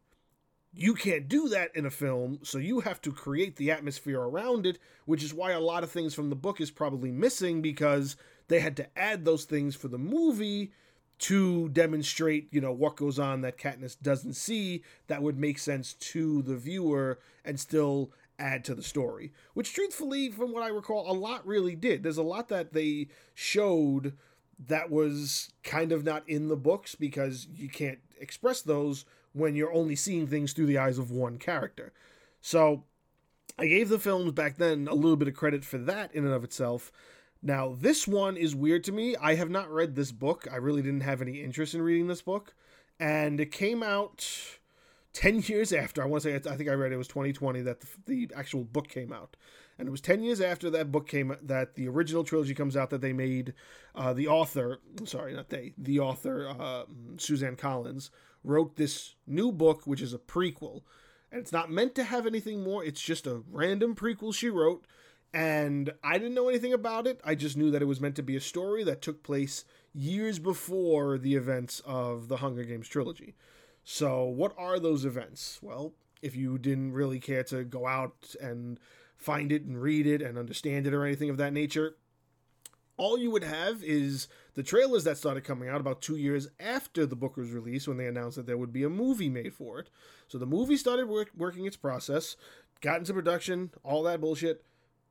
You 0.74 0.94
can't 0.94 1.28
do 1.28 1.50
that 1.50 1.76
in 1.76 1.86
a 1.86 1.92
film, 1.92 2.40
so 2.44 2.58
you 2.58 2.82
have 2.82 3.02
to 3.02 3.12
create 3.12 3.56
the 3.56 3.72
atmosphere 3.72 4.22
around 4.22 4.66
it, 4.66 4.78
which 5.06 5.24
is 5.24 5.34
why 5.34 5.52
a 5.52 5.60
lot 5.60 5.84
of 5.84 5.90
things 5.90 6.14
from 6.14 6.30
the 6.30 6.36
book 6.36 6.62
is 6.62 6.70
probably 6.70 7.12
missing 7.12 7.62
because 7.62 8.16
they 8.48 8.60
had 8.60 8.78
to 8.78 8.98
add 8.98 9.26
those 9.26 9.46
things 9.46 9.76
for 9.76 9.88
the 9.88 9.98
movie 9.98 10.72
to 11.20 11.70
demonstrate, 11.70 12.48
you 12.52 12.62
know, 12.62 12.72
what 12.72 12.96
goes 12.96 13.20
on 13.20 13.42
that 13.42 13.58
Katniss 13.58 13.98
doesn't 14.02 14.36
see 14.36 14.84
that 15.08 15.22
would 15.22 15.38
make 15.38 15.60
sense 15.60 15.94
to 15.94 16.42
the 16.44 16.56
viewer 16.56 17.20
and 17.44 17.60
still 17.60 18.12
add 18.38 18.64
to 18.66 18.74
the 18.74 18.84
story. 18.84 19.34
Which, 19.54 19.74
truthfully, 19.74 20.30
from 20.30 20.54
what 20.54 20.64
I 20.64 20.70
recall, 20.70 21.12
a 21.12 21.14
lot 21.14 21.46
really 21.46 21.76
did. 21.76 22.04
There's 22.04 22.18
a 22.18 22.24
lot 22.24 22.48
that 22.50 22.74
they 22.74 23.10
showed 23.34 24.14
that 24.68 24.90
was 24.90 25.52
kind 25.64 25.92
of 25.92 26.04
not 26.04 26.28
in 26.28 26.50
the 26.50 26.58
books 26.58 26.96
because 26.96 27.48
you 27.56 27.70
can't 27.70 28.00
express 28.20 28.62
those 28.62 29.06
when 29.34 29.56
you're 29.56 29.74
only 29.74 29.96
seeing 29.96 30.28
things 30.28 30.54
through 30.54 30.66
the 30.66 30.78
eyes 30.78 30.98
of 30.98 31.12
one 31.12 31.38
character. 31.38 31.94
So, 32.42 32.84
I 33.58 33.68
gave 33.68 33.90
the 33.90 34.00
films 34.00 34.32
back 34.32 34.58
then 34.58 34.88
a 34.88 34.94
little 34.94 35.18
bit 35.18 35.28
of 35.28 35.34
credit 35.34 35.66
for 35.66 35.78
that 35.80 36.14
in 36.16 36.26
and 36.26 36.34
of 36.34 36.44
itself. 36.44 36.92
Now, 37.42 37.76
this 37.78 38.08
one 38.08 38.38
is 38.38 38.56
weird 38.56 38.84
to 38.86 38.92
me. 38.92 39.16
I 39.16 39.36
have 39.36 39.50
not 39.50 39.72
read 39.72 39.96
this 39.96 40.12
book. 40.12 40.48
I 40.52 40.58
really 40.58 40.82
didn't 40.82 41.02
have 41.02 41.22
any 41.22 41.42
interest 41.42 41.74
in 41.74 41.82
reading 41.82 42.08
this 42.08 42.22
book. 42.22 42.54
And 43.00 43.40
it 43.40 43.52
came 43.52 43.82
out 43.82 44.28
10 45.14 45.42
years 45.48 45.72
after. 45.72 46.04
I 46.04 46.06
want 46.06 46.24
to 46.24 46.30
say, 46.30 46.50
I 46.50 46.56
think 46.56 46.70
I 46.70 46.74
read 46.74 46.92
it 46.92 46.98
was 46.98 47.08
2020 47.08 47.62
that 47.62 47.82
the, 47.82 47.88
the, 48.06 48.30
actual 48.36 48.64
book 48.64 48.88
came 48.88 49.14
out. 49.14 49.36
And 49.80 49.88
it 49.88 49.92
was 49.92 50.02
10 50.02 50.22
years 50.22 50.42
after 50.42 50.70
that 50.70 50.92
book 50.92 51.08
came 51.08 51.36
that 51.42 51.76
the 51.76 51.88
original 51.88 52.24
trilogy 52.24 52.54
comes 52.54 52.76
out 52.78 52.92
that 52.92 53.02
they 53.02 53.14
made. 53.14 53.54
Uh, 53.96 54.14
the 54.14 54.28
author, 54.28 54.80
sorry, 55.06 55.34
not 55.34 55.50
they, 55.50 55.74
the 55.78 56.00
author, 56.00 56.50
uh, 56.50 56.84
Suzanne 57.18 57.56
Collins, 57.56 58.12
wrote 58.44 58.76
this 58.76 59.16
new 59.26 59.52
book, 59.52 59.88
which 59.88 60.02
is 60.02 60.14
a 60.14 60.20
prequel. 60.20 60.82
And 61.32 61.40
it's 61.42 61.52
not 61.52 61.72
meant 61.72 61.96
to 61.96 62.04
have 62.04 62.28
anything 62.28 62.64
more, 62.64 62.84
it's 62.84 63.02
just 63.02 63.26
a 63.26 63.42
random 63.50 63.96
prequel 63.96 64.36
she 64.36 64.50
wrote 64.50 64.86
and 65.34 65.94
I 66.04 66.18
didn't 66.18 66.34
know 66.34 66.50
anything 66.50 66.74
about 66.74 67.06
it. 67.06 67.22
I 67.24 67.36
just 67.36 67.56
knew 67.56 67.70
that 67.72 67.82
it 67.82 67.86
was 67.86 68.02
meant 68.02 68.16
to 68.16 68.24
be 68.24 68.36
a 68.36 68.42
story 68.42 68.84
that 68.84 69.02
took 69.02 69.22
place 69.22 69.64
years 69.94 70.40
before 70.40 71.18
the 71.18 71.36
events 71.36 71.82
of 71.86 72.28
the 72.28 72.38
Hunger 72.38 72.64
Games 72.64 72.88
trilogy. 72.88 73.36
So, 73.84 74.24
what 74.24 74.54
are 74.58 74.80
those 74.80 75.06
events? 75.06 75.60
Well, 75.62 75.94
if 76.22 76.36
you 76.36 76.58
didn't 76.58 76.94
really 76.94 77.20
care 77.20 77.44
to 77.46 77.64
go 77.64 77.88
out 77.88 78.36
and 78.42 78.80
find 79.20 79.52
it 79.52 79.64
and 79.64 79.80
read 79.80 80.08
it 80.08 80.22
and 80.22 80.38
understand 80.38 80.88
it 80.88 80.94
or 80.94 81.06
anything 81.06 81.30
of 81.30 81.38
that 81.38 81.54
nature, 81.54 81.96
all 82.98 83.18
you 83.18 83.32
would 83.32 83.44
have 83.44 83.84
is 83.84 84.28
the 84.56 84.64
trailers 84.64 85.04
that 85.04 85.18
started 85.18 85.44
coming 85.44 85.70
out 85.70 85.80
about 85.80 86.02
two 86.02 86.16
years 86.16 86.48
after 86.60 87.06
the 87.06 87.16
book 87.16 87.38
was 87.38 87.52
released 87.52 87.88
when 87.88 87.98
they 87.98 88.08
announced 88.08 88.38
that 88.38 88.48
there 88.48 88.58
would 88.58 88.74
be 88.74 88.84
a 88.84 88.90
movie 88.90 89.30
made 89.30 89.54
for 89.54 89.80
it. 89.80 89.90
So 90.28 90.38
the 90.38 90.46
movie 90.46 90.78
started 90.78 91.08
work, 91.08 91.30
working 91.38 91.66
its 91.66 91.78
process, 91.78 92.36
got 92.82 93.00
into 93.00 93.14
production, 93.14 93.72
all 93.84 94.04
that 94.04 94.22
bullshit 94.22 94.66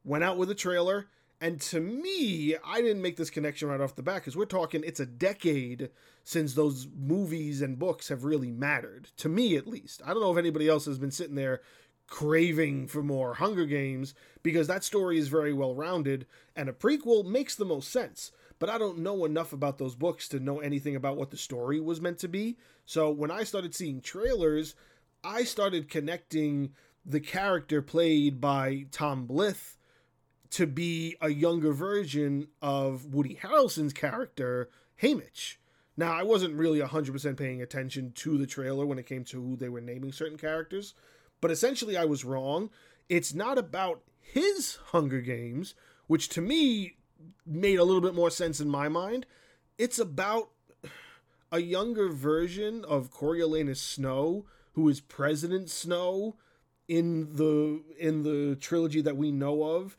went 0.05 0.25
out 0.25 0.38
with 0.38 0.50
a 0.50 0.55
trailer. 0.55 1.07
And 1.41 1.61
to 1.62 1.81
me, 1.81 2.57
I 2.65 2.81
didn't 2.81 3.03
make 3.03 3.17
this 3.17 3.31
connection 3.31 3.69
right 3.69 3.81
off 3.81 3.95
the 3.95 4.03
bat 4.03 4.17
because 4.17 4.37
we're 4.37 4.45
talking 4.45 4.83
it's 4.85 5.00
a 5.00 5.07
decade 5.07 5.91
since 6.25 6.55
those 6.55 6.88
movies 6.99 7.62
and 7.62 7.79
books 7.79 8.09
have 8.09 8.25
really 8.25 8.50
mattered. 8.50 9.09
To 9.19 9.29
me, 9.29 9.57
at 9.57 9.69
least. 9.69 10.03
I 10.05 10.09
don't 10.09 10.21
know 10.21 10.33
if 10.33 10.38
anybody 10.38 10.69
else 10.69 10.87
has 10.87 10.99
been 10.99 11.12
sitting 11.12 11.37
there 11.37 11.61
craving 12.09 12.88
for 12.88 13.03
more 13.03 13.35
Hunger 13.35 13.67
Games 13.67 14.15
because 14.43 14.67
that 14.67 14.83
story 14.83 15.19
is 15.19 15.29
very 15.29 15.53
well 15.53 15.75
rounded 15.75 16.27
and 16.57 16.69
a 16.69 16.73
prequel 16.73 17.25
makes 17.25 17.55
the 17.55 17.65
most 17.65 17.91
sense. 17.91 18.33
But 18.59 18.71
I 18.71 18.79
don't 18.79 18.99
know 18.99 19.25
enough 19.25 19.53
about 19.53 19.79
those 19.79 19.95
books 19.95 20.29
to 20.31 20.41
know 20.41 20.59
anything 20.59 20.97
about 20.97 21.17
what 21.17 21.31
the 21.31 21.37
story 21.37 21.79
was 21.81 22.00
meant 22.00 22.19
to 22.19 22.29
be. 22.29 22.59
So 22.87 23.11
when 23.11 23.31
I 23.31 23.45
started 23.45 23.75
seeing 23.75 24.00
trailers, 24.00 24.75
I 25.23 25.45
started 25.45 25.88
connecting 25.88 26.73
the 27.07 27.21
character 27.21 27.81
played 27.81 28.41
by 28.41 28.87
Tom 28.91 29.29
Blyth 29.29 29.77
to 30.50 30.67
be 30.67 31.17
a 31.21 31.29
younger 31.29 31.73
version 31.73 32.49
of 32.61 33.07
Woody 33.07 33.38
Harrelson's 33.41 33.93
character, 33.93 34.71
Haymitch. 35.03 35.57
Now, 35.97 36.12
I 36.12 36.23
wasn't 36.23 36.55
really 36.55 36.81
100% 36.81 37.37
paying 37.37 37.61
attention 37.61 38.12
to 38.12 38.38
the 38.38 38.47
trailer 38.47 38.87
when 38.87 38.99
it 38.99 39.07
came 39.07 39.25
to 39.25 39.43
who 39.43 39.57
they 39.57 39.69
were 39.69 39.81
naming 39.81 40.12
certain 40.12 40.38
characters, 40.38 40.95
but 41.40 41.50
essentially 41.50 41.97
I 41.97 42.04
was 42.04 42.25
wrong. 42.25 42.71
It's 43.09 43.35
not 43.35 43.59
about 43.59 44.02
his 44.21 44.78
Hunger 44.87 45.21
Games, 45.21 45.75
which 46.07 46.28
to 46.30 46.40
me 46.40 46.97
made 47.47 47.78
a 47.78 47.85
little 47.85 48.00
bit 48.00 48.14
more 48.14 48.30
sense 48.30 48.61
in 48.61 48.68
my 48.68 48.88
mind. 48.88 49.26
It's 49.78 49.99
about 49.99 50.50
a 51.50 51.61
younger 51.61 52.09
version 52.09 52.85
of 52.85 53.11
Coriolanus 53.11 53.80
Snow, 53.80 54.45
who 54.73 54.88
is 54.88 55.00
President 55.00 55.71
Snow 55.71 56.37
in 56.87 57.35
the 57.37 57.83
in 57.99 58.23
the 58.23 58.57
trilogy 58.57 59.00
that 59.02 59.16
we 59.16 59.30
know 59.30 59.62
of 59.62 59.97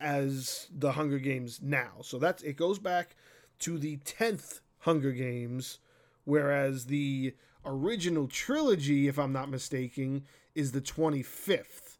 as 0.00 0.66
the 0.76 0.92
Hunger 0.92 1.18
Games 1.18 1.60
now. 1.62 1.92
So 2.02 2.18
that's 2.18 2.42
it 2.42 2.56
goes 2.56 2.78
back 2.78 3.16
to 3.60 3.78
the 3.78 3.98
10th 3.98 4.60
Hunger 4.80 5.12
Games 5.12 5.78
whereas 6.24 6.86
the 6.86 7.34
original 7.64 8.26
trilogy 8.26 9.06
if 9.06 9.18
I'm 9.18 9.32
not 9.32 9.48
mistaken 9.48 10.24
is 10.54 10.72
the 10.72 10.80
25th 10.80 11.98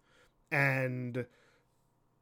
and 0.51 1.27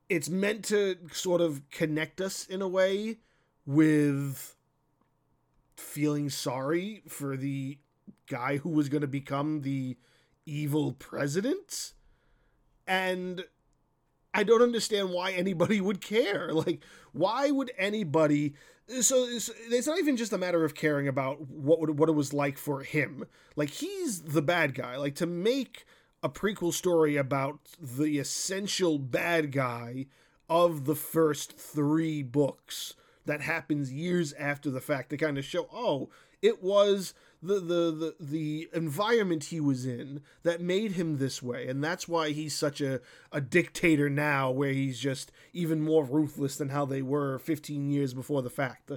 it's 0.08 0.28
meant 0.28 0.64
to 0.64 0.96
sort 1.12 1.40
of 1.40 1.68
connect 1.70 2.20
us 2.20 2.46
in 2.46 2.62
a 2.62 2.68
way 2.68 3.18
with 3.66 4.56
feeling 5.76 6.30
sorry 6.30 7.02
for 7.08 7.36
the 7.36 7.78
guy 8.28 8.58
who 8.58 8.68
was 8.68 8.88
going 8.88 9.00
to 9.00 9.08
become 9.08 9.62
the 9.62 9.96
evil 10.46 10.92
president 10.92 11.92
and 12.86 13.44
I 14.32 14.42
don't 14.44 14.62
understand 14.62 15.10
why 15.10 15.32
anybody 15.32 15.80
would 15.80 16.00
care. 16.00 16.52
Like, 16.60 16.82
why 17.12 17.50
would 17.50 17.72
anybody? 17.78 18.54
So 19.00 19.26
it's, 19.28 19.86
not 19.86 19.98
even 19.98 20.16
just 20.16 20.32
a 20.32 20.38
matter 20.38 20.64
of 20.64 20.74
caring 20.74 21.08
about 21.08 21.40
what 21.48 21.90
what 21.90 22.08
it 22.08 22.12
was 22.12 22.32
like 22.32 22.58
for 22.58 22.82
him. 22.82 23.24
Like, 23.56 23.70
he's 23.70 24.22
the 24.22 24.42
bad 24.42 24.74
guy. 24.74 24.96
Like 24.96 25.14
to 25.16 25.26
make 25.26 25.86
a 26.22 26.28
prequel 26.28 26.72
story 26.72 27.16
about 27.16 27.60
the 27.80 28.18
essential 28.18 28.98
bad 28.98 29.52
guy 29.52 30.06
of 30.48 30.84
the 30.84 30.94
first 30.94 31.56
three 31.56 32.22
books 32.22 32.94
that 33.24 33.40
happens 33.40 33.92
years 33.92 34.32
after 34.34 34.70
the 34.70 34.80
fact 34.80 35.10
to 35.10 35.16
kind 35.16 35.38
of 35.38 35.44
show, 35.44 35.68
oh, 35.72 36.10
it 36.42 36.62
was 36.62 37.14
the, 37.42 37.54
the 37.54 37.90
the 37.90 38.14
the 38.20 38.68
environment 38.74 39.44
he 39.44 39.60
was 39.60 39.86
in 39.86 40.22
that 40.42 40.60
made 40.60 40.92
him 40.92 41.18
this 41.18 41.42
way. 41.42 41.68
And 41.68 41.82
that's 41.82 42.08
why 42.08 42.30
he's 42.30 42.54
such 42.54 42.80
a, 42.80 43.00
a 43.32 43.40
dictator 43.40 44.10
now 44.10 44.50
where 44.50 44.72
he's 44.72 44.98
just 44.98 45.32
even 45.52 45.80
more 45.80 46.04
ruthless 46.04 46.56
than 46.56 46.70
how 46.70 46.84
they 46.84 47.02
were 47.02 47.38
15 47.38 47.90
years 47.90 48.14
before 48.14 48.42
the 48.42 48.50
fact. 48.50 48.90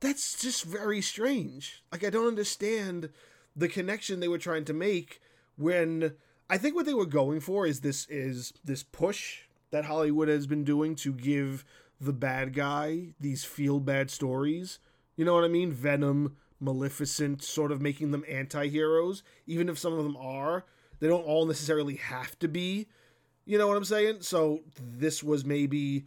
That's 0.00 0.40
just 0.40 0.64
very 0.64 1.00
strange. 1.00 1.82
Like 1.90 2.04
i 2.04 2.10
don't 2.10 2.28
understand 2.28 3.10
the 3.54 3.68
connection 3.68 4.20
they 4.20 4.28
were 4.28 4.38
trying 4.38 4.64
to 4.66 4.72
make 4.72 5.20
when 5.56 6.12
i 6.50 6.58
think 6.58 6.74
what 6.74 6.86
they 6.86 6.94
were 6.94 7.06
going 7.06 7.40
for 7.40 7.66
is 7.66 7.80
this 7.80 8.06
is 8.08 8.52
this 8.64 8.82
push 8.82 9.42
that 9.70 9.84
hollywood 9.84 10.28
has 10.28 10.46
been 10.46 10.64
doing 10.64 10.94
to 10.94 11.12
give 11.12 11.64
the 12.00 12.12
bad 12.12 12.52
guy 12.52 13.08
these 13.20 13.44
feel 13.44 13.80
bad 13.80 14.10
stories 14.10 14.78
you 15.16 15.24
know 15.24 15.34
what 15.34 15.44
i 15.44 15.48
mean 15.48 15.72
venom 15.72 16.36
Maleficent 16.62 17.42
sort 17.42 17.72
of 17.72 17.82
making 17.82 18.12
them 18.12 18.24
anti 18.28 18.68
heroes, 18.68 19.22
even 19.46 19.68
if 19.68 19.78
some 19.78 19.92
of 19.92 20.04
them 20.04 20.16
are. 20.16 20.64
They 21.00 21.08
don't 21.08 21.26
all 21.26 21.44
necessarily 21.44 21.96
have 21.96 22.38
to 22.38 22.48
be. 22.48 22.86
You 23.44 23.58
know 23.58 23.66
what 23.66 23.76
I'm 23.76 23.84
saying? 23.84 24.18
So 24.20 24.60
this 24.80 25.22
was 25.22 25.44
maybe 25.44 26.04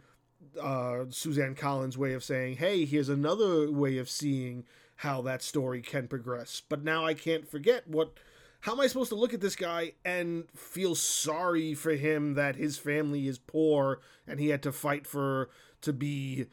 uh, 0.60 1.04
Suzanne 1.10 1.54
Collins' 1.54 1.98
way 1.98 2.14
of 2.14 2.24
saying, 2.24 2.56
hey, 2.56 2.86
here's 2.86 3.10
another 3.10 3.70
way 3.70 3.98
of 3.98 4.08
seeing 4.08 4.64
how 4.96 5.20
that 5.22 5.42
story 5.42 5.82
can 5.82 6.08
progress. 6.08 6.62
But 6.66 6.82
now 6.82 7.04
I 7.04 7.12
can't 7.14 7.46
forget 7.46 7.86
what. 7.86 8.14
How 8.66 8.72
am 8.72 8.80
I 8.80 8.88
supposed 8.88 9.10
to 9.10 9.14
look 9.14 9.32
at 9.32 9.40
this 9.40 9.54
guy 9.54 9.92
and 10.04 10.50
feel 10.56 10.96
sorry 10.96 11.72
for 11.74 11.92
him 11.92 12.34
that 12.34 12.56
his 12.56 12.78
family 12.78 13.28
is 13.28 13.38
poor 13.38 14.00
and 14.26 14.40
he 14.40 14.48
had 14.48 14.60
to 14.64 14.72
fight 14.72 15.06
for 15.06 15.50
to 15.82 15.92
be 15.92 16.46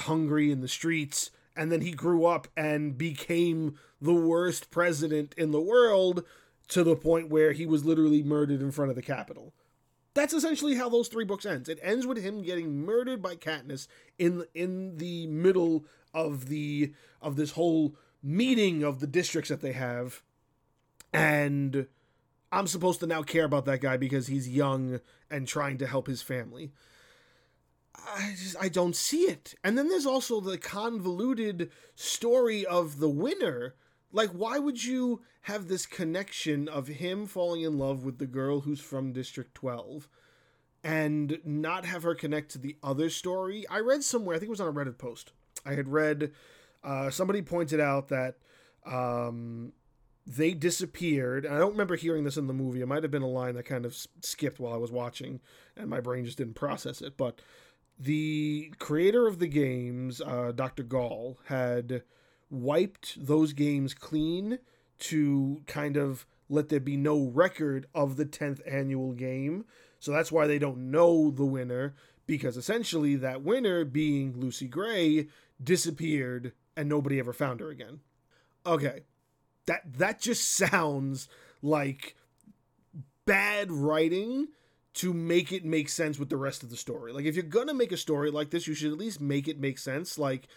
hungry 0.00 0.50
in 0.50 0.62
the 0.62 0.66
streets 0.68 1.30
and 1.54 1.70
then 1.70 1.80
he 1.80 1.92
grew 1.92 2.24
up 2.24 2.48
and 2.56 2.98
became 2.98 3.76
the 4.00 4.12
worst 4.12 4.72
president 4.72 5.32
in 5.38 5.52
the 5.52 5.60
world 5.60 6.24
to 6.66 6.82
the 6.82 6.96
point 6.96 7.30
where 7.30 7.52
he 7.52 7.66
was 7.66 7.84
literally 7.84 8.24
murdered 8.24 8.60
in 8.60 8.72
front 8.72 8.90
of 8.90 8.96
the 8.96 9.00
Capitol. 9.00 9.54
That's 10.12 10.34
essentially 10.34 10.74
how 10.74 10.88
those 10.88 11.06
three 11.06 11.24
books 11.24 11.46
ends. 11.46 11.68
It 11.68 11.78
ends 11.82 12.04
with 12.04 12.20
him 12.20 12.42
getting 12.42 12.84
murdered 12.84 13.22
by 13.22 13.36
Katniss 13.36 13.86
in 14.18 14.44
in 14.54 14.96
the 14.96 15.28
middle 15.28 15.84
of 16.12 16.48
the 16.48 16.94
of 17.22 17.36
this 17.36 17.52
whole 17.52 17.94
meeting 18.24 18.82
of 18.82 18.98
the 18.98 19.06
districts 19.06 19.50
that 19.50 19.60
they 19.60 19.72
have, 19.72 20.20
and 21.14 21.86
I'm 22.52 22.66
supposed 22.66 23.00
to 23.00 23.06
now 23.06 23.22
care 23.22 23.44
about 23.44 23.64
that 23.66 23.80
guy 23.80 23.96
because 23.96 24.26
he's 24.26 24.48
young 24.48 25.00
and 25.30 25.46
trying 25.46 25.78
to 25.78 25.86
help 25.86 26.06
his 26.06 26.22
family. 26.22 26.72
I 27.94 28.34
just 28.36 28.56
I 28.60 28.68
don't 28.68 28.96
see 28.96 29.22
it. 29.22 29.54
And 29.62 29.78
then 29.78 29.88
there's 29.88 30.06
also 30.06 30.40
the 30.40 30.58
convoluted 30.58 31.70
story 31.94 32.66
of 32.66 32.98
the 32.98 33.08
winner. 33.08 33.74
Like 34.12 34.30
why 34.30 34.58
would 34.58 34.84
you 34.84 35.22
have 35.42 35.68
this 35.68 35.86
connection 35.86 36.68
of 36.68 36.88
him 36.88 37.26
falling 37.26 37.62
in 37.62 37.78
love 37.78 38.04
with 38.04 38.18
the 38.18 38.26
girl 38.26 38.60
who's 38.60 38.80
from 38.80 39.12
District 39.12 39.54
12 39.54 40.08
and 40.82 41.38
not 41.44 41.84
have 41.86 42.02
her 42.02 42.14
connect 42.14 42.50
to 42.52 42.58
the 42.58 42.76
other 42.82 43.08
story? 43.08 43.64
I 43.68 43.78
read 43.80 44.02
somewhere, 44.02 44.36
I 44.36 44.38
think 44.38 44.48
it 44.48 44.50
was 44.50 44.60
on 44.60 44.68
a 44.68 44.72
Reddit 44.72 44.98
post. 44.98 45.32
I 45.64 45.74
had 45.74 45.88
read 45.88 46.32
uh, 46.82 47.10
somebody 47.10 47.42
pointed 47.42 47.80
out 47.80 48.08
that 48.08 48.36
um, 48.84 49.72
they 50.26 50.54
disappeared. 50.54 51.46
I 51.46 51.58
don't 51.58 51.72
remember 51.72 51.96
hearing 51.96 52.24
this 52.24 52.36
in 52.36 52.46
the 52.46 52.54
movie. 52.54 52.80
It 52.80 52.88
might 52.88 53.02
have 53.02 53.12
been 53.12 53.22
a 53.22 53.28
line 53.28 53.54
that 53.54 53.64
kind 53.64 53.84
of 53.84 53.96
skipped 54.22 54.58
while 54.58 54.72
I 54.72 54.78
was 54.78 54.90
watching, 54.90 55.40
and 55.76 55.90
my 55.90 56.00
brain 56.00 56.24
just 56.24 56.38
didn't 56.38 56.54
process 56.54 57.02
it. 57.02 57.16
But 57.16 57.40
the 57.98 58.72
creator 58.78 59.26
of 59.26 59.38
the 59.38 59.46
games, 59.46 60.20
uh, 60.20 60.52
Dr. 60.54 60.82
Gaul, 60.82 61.38
had 61.46 62.02
wiped 62.50 63.26
those 63.26 63.52
games 63.52 63.94
clean 63.94 64.58
to 65.00 65.62
kind 65.66 65.96
of 65.96 66.26
let 66.48 66.68
there 66.68 66.80
be 66.80 66.96
no 66.96 67.20
record 67.20 67.86
of 67.94 68.16
the 68.16 68.26
10th 68.26 68.60
annual 68.66 69.12
game. 69.12 69.64
So 69.98 70.12
that's 70.12 70.32
why 70.32 70.46
they 70.46 70.58
don't 70.58 70.90
know 70.90 71.30
the 71.30 71.44
winner, 71.44 71.94
because 72.26 72.56
essentially 72.56 73.16
that 73.16 73.42
winner, 73.42 73.84
being 73.84 74.38
Lucy 74.38 74.68
Gray, 74.68 75.28
disappeared 75.62 76.52
and 76.76 76.88
nobody 76.88 77.18
ever 77.18 77.32
found 77.32 77.60
her 77.60 77.70
again. 77.70 78.00
Okay. 78.66 79.02
That 79.66 79.98
that 79.98 80.20
just 80.20 80.52
sounds 80.52 81.28
like 81.62 82.16
bad 83.24 83.70
writing 83.70 84.48
to 84.94 85.12
make 85.12 85.50
it 85.50 85.64
make 85.64 85.88
sense 85.88 86.18
with 86.18 86.28
the 86.28 86.36
rest 86.36 86.62
of 86.62 86.70
the 86.70 86.76
story. 86.76 87.12
Like 87.12 87.24
if 87.24 87.34
you're 87.34 87.44
gonna 87.44 87.74
make 87.74 87.92
a 87.92 87.96
story 87.96 88.30
like 88.30 88.50
this, 88.50 88.66
you 88.66 88.74
should 88.74 88.92
at 88.92 88.98
least 88.98 89.20
make 89.20 89.48
it 89.48 89.58
make 89.58 89.78
sense. 89.78 90.18
Like 90.18 90.48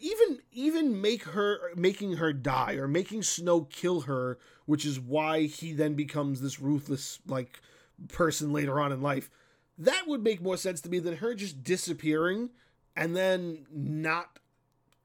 even 0.00 0.38
even 0.52 1.00
make 1.00 1.24
her 1.24 1.74
making 1.76 2.16
her 2.16 2.32
die 2.32 2.74
or 2.74 2.88
making 2.88 3.22
Snow 3.22 3.62
kill 3.62 4.02
her, 4.02 4.38
which 4.66 4.84
is 4.84 5.00
why 5.00 5.42
he 5.42 5.72
then 5.72 5.94
becomes 5.94 6.40
this 6.40 6.60
ruthless 6.60 7.18
like 7.26 7.60
person 8.08 8.52
later 8.52 8.80
on 8.80 8.92
in 8.92 9.02
life. 9.02 9.30
That 9.78 10.06
would 10.06 10.22
make 10.22 10.42
more 10.42 10.56
sense 10.56 10.80
to 10.82 10.90
me 10.90 10.98
than 10.98 11.16
her 11.16 11.34
just 11.34 11.62
disappearing 11.62 12.50
and 12.96 13.16
then 13.16 13.66
not 13.72 14.38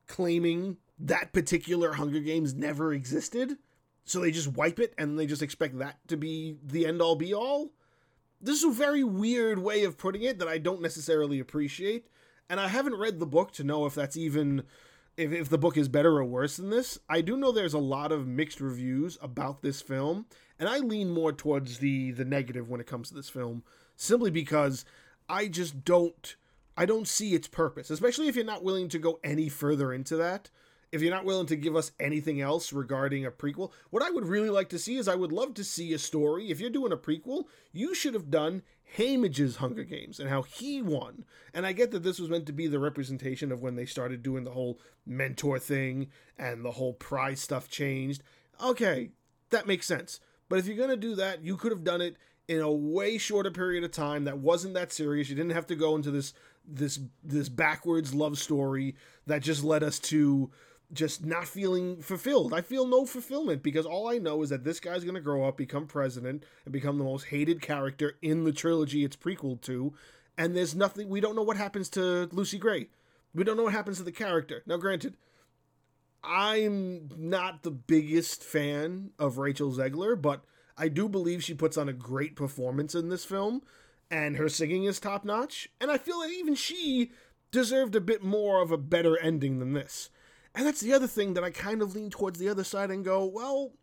claiming 0.07 0.77
that 0.99 1.33
particular 1.33 1.93
Hunger 1.93 2.19
Games 2.19 2.53
never 2.53 2.93
existed. 2.93 3.57
So 4.05 4.19
they 4.19 4.31
just 4.31 4.49
wipe 4.49 4.79
it 4.79 4.93
and 4.97 5.17
they 5.17 5.25
just 5.25 5.41
expect 5.41 5.79
that 5.79 5.97
to 6.07 6.17
be 6.17 6.57
the 6.63 6.85
end 6.85 7.01
all 7.01 7.15
be 7.15 7.33
all 7.33 7.71
this 8.45 8.59
is 8.59 8.63
a 8.63 8.71
very 8.71 9.03
weird 9.03 9.59
way 9.59 9.83
of 9.83 9.97
putting 9.97 10.21
it 10.21 10.39
that 10.39 10.47
I 10.47 10.57
don't 10.57 10.81
necessarily 10.81 11.39
appreciate. 11.39 12.07
And 12.49 12.59
I 12.59 12.67
haven't 12.67 12.97
read 12.97 13.19
the 13.19 13.25
book 13.25 13.51
to 13.53 13.63
know 13.63 13.85
if 13.85 13.95
that's 13.95 14.15
even 14.15 14.63
if, 15.17 15.31
if 15.31 15.49
the 15.49 15.57
book 15.57 15.77
is 15.77 15.87
better 15.87 16.17
or 16.17 16.25
worse 16.25 16.57
than 16.57 16.69
this. 16.69 16.99
I 17.09 17.21
do 17.21 17.37
know 17.37 17.51
there's 17.51 17.73
a 17.73 17.79
lot 17.79 18.11
of 18.11 18.27
mixed 18.27 18.61
reviews 18.61 19.17
about 19.21 19.61
this 19.61 19.81
film, 19.81 20.27
and 20.59 20.69
I 20.69 20.77
lean 20.77 21.09
more 21.09 21.31
towards 21.31 21.79
the 21.79 22.11
the 22.11 22.25
negative 22.25 22.69
when 22.69 22.79
it 22.79 22.87
comes 22.87 23.09
to 23.09 23.15
this 23.15 23.29
film, 23.29 23.63
simply 23.95 24.29
because 24.29 24.85
I 25.27 25.47
just 25.47 25.83
don't 25.83 26.35
I 26.77 26.85
don't 26.85 27.07
see 27.07 27.33
its 27.33 27.47
purpose, 27.47 27.89
especially 27.89 28.27
if 28.27 28.35
you're 28.35 28.45
not 28.45 28.63
willing 28.63 28.89
to 28.89 28.99
go 28.99 29.19
any 29.23 29.49
further 29.49 29.91
into 29.91 30.17
that 30.17 30.51
if 30.91 31.01
you're 31.01 31.13
not 31.13 31.25
willing 31.25 31.47
to 31.47 31.55
give 31.55 31.75
us 31.75 31.91
anything 31.99 32.41
else 32.41 32.71
regarding 32.71 33.25
a 33.25 33.31
prequel, 33.31 33.71
what 33.89 34.03
I 34.03 34.11
would 34.11 34.25
really 34.25 34.49
like 34.49 34.69
to 34.69 34.79
see 34.79 34.97
is 34.97 35.07
I 35.07 35.15
would 35.15 35.31
love 35.31 35.53
to 35.55 35.63
see 35.63 35.93
a 35.93 35.99
story. 35.99 36.49
If 36.49 36.59
you're 36.59 36.69
doing 36.69 36.91
a 36.91 36.97
prequel, 36.97 37.45
you 37.71 37.93
should 37.93 38.13
have 38.13 38.29
done 38.31 38.61
Haymitch's 38.97 39.57
Hunger 39.57 39.83
Games 39.83 40.19
and 40.19 40.29
how 40.29 40.43
he 40.43 40.81
won. 40.81 41.25
And 41.53 41.65
I 41.65 41.73
get 41.73 41.91
that 41.91 42.03
this 42.03 42.19
was 42.19 42.29
meant 42.29 42.45
to 42.47 42.53
be 42.53 42.67
the 42.67 42.79
representation 42.79 43.51
of 43.51 43.61
when 43.61 43.75
they 43.75 43.85
started 43.85 44.23
doing 44.23 44.43
the 44.43 44.51
whole 44.51 44.79
mentor 45.05 45.59
thing 45.59 46.07
and 46.37 46.63
the 46.63 46.71
whole 46.71 46.93
prize 46.93 47.41
stuff 47.41 47.69
changed. 47.69 48.23
Okay, 48.63 49.11
that 49.49 49.67
makes 49.67 49.85
sense. 49.85 50.19
But 50.47 50.59
if 50.59 50.67
you're 50.67 50.77
going 50.77 50.89
to 50.89 50.97
do 50.97 51.15
that, 51.15 51.43
you 51.43 51.57
could 51.57 51.71
have 51.71 51.83
done 51.83 52.01
it 52.01 52.15
in 52.47 52.61
a 52.61 52.71
way 52.71 53.17
shorter 53.17 53.51
period 53.51 53.83
of 53.83 53.91
time 53.91 54.25
that 54.25 54.37
wasn't 54.37 54.75
that 54.75 54.93
serious. 54.93 55.29
You 55.29 55.35
didn't 55.35 55.51
have 55.51 55.67
to 55.67 55.75
go 55.75 55.95
into 55.95 56.11
this 56.11 56.33
this 56.67 56.99
this 57.23 57.49
backwards 57.49 58.13
love 58.13 58.37
story 58.37 58.95
that 59.27 59.41
just 59.41 59.63
led 59.63 59.83
us 59.83 59.99
to 59.99 60.51
just 60.93 61.25
not 61.25 61.47
feeling 61.47 62.01
fulfilled. 62.01 62.53
I 62.53 62.61
feel 62.61 62.87
no 62.87 63.05
fulfillment 63.05 63.63
because 63.63 63.85
all 63.85 64.07
I 64.09 64.17
know 64.17 64.41
is 64.43 64.49
that 64.49 64.63
this 64.63 64.79
guy's 64.79 65.03
going 65.03 65.15
to 65.15 65.21
grow 65.21 65.47
up, 65.47 65.57
become 65.57 65.87
president, 65.87 66.43
and 66.63 66.71
become 66.71 66.97
the 66.97 67.03
most 67.03 67.25
hated 67.25 67.61
character 67.61 68.13
in 68.21 68.43
the 68.43 68.51
trilogy 68.51 69.03
it's 69.03 69.15
prequel 69.15 69.59
to. 69.61 69.93
And 70.37 70.55
there's 70.55 70.75
nothing, 70.75 71.09
we 71.09 71.21
don't 71.21 71.35
know 71.35 71.43
what 71.43 71.57
happens 71.57 71.89
to 71.91 72.29
Lucy 72.31 72.57
Gray. 72.57 72.87
We 73.33 73.43
don't 73.43 73.57
know 73.57 73.63
what 73.63 73.73
happens 73.73 73.97
to 73.97 74.03
the 74.03 74.11
character. 74.11 74.63
Now, 74.65 74.77
granted, 74.77 75.17
I'm 76.23 77.09
not 77.17 77.63
the 77.63 77.71
biggest 77.71 78.43
fan 78.43 79.11
of 79.19 79.37
Rachel 79.37 79.71
Zegler, 79.71 80.19
but 80.19 80.43
I 80.77 80.87
do 80.87 81.07
believe 81.07 81.43
she 81.43 81.53
puts 81.53 81.77
on 81.77 81.89
a 81.89 81.93
great 81.93 82.35
performance 82.35 82.95
in 82.95 83.09
this 83.09 83.25
film, 83.25 83.61
and 84.09 84.37
her 84.37 84.49
singing 84.49 84.85
is 84.85 84.99
top 84.99 85.25
notch. 85.25 85.69
And 85.79 85.91
I 85.91 85.97
feel 85.97 86.19
that 86.21 86.31
even 86.31 86.55
she 86.55 87.11
deserved 87.51 87.95
a 87.95 88.01
bit 88.01 88.23
more 88.23 88.61
of 88.61 88.71
a 88.71 88.77
better 88.77 89.17
ending 89.19 89.59
than 89.59 89.73
this. 89.73 90.09
And 90.55 90.65
that's 90.65 90.81
the 90.81 90.93
other 90.93 91.07
thing 91.07 91.33
that 91.33 91.43
I 91.43 91.51
kind 91.51 91.81
of 91.81 91.95
lean 91.95 92.09
towards 92.09 92.39
the 92.39 92.49
other 92.49 92.63
side 92.63 92.89
and 92.89 93.03
go, 93.03 93.25
well, 93.25 93.73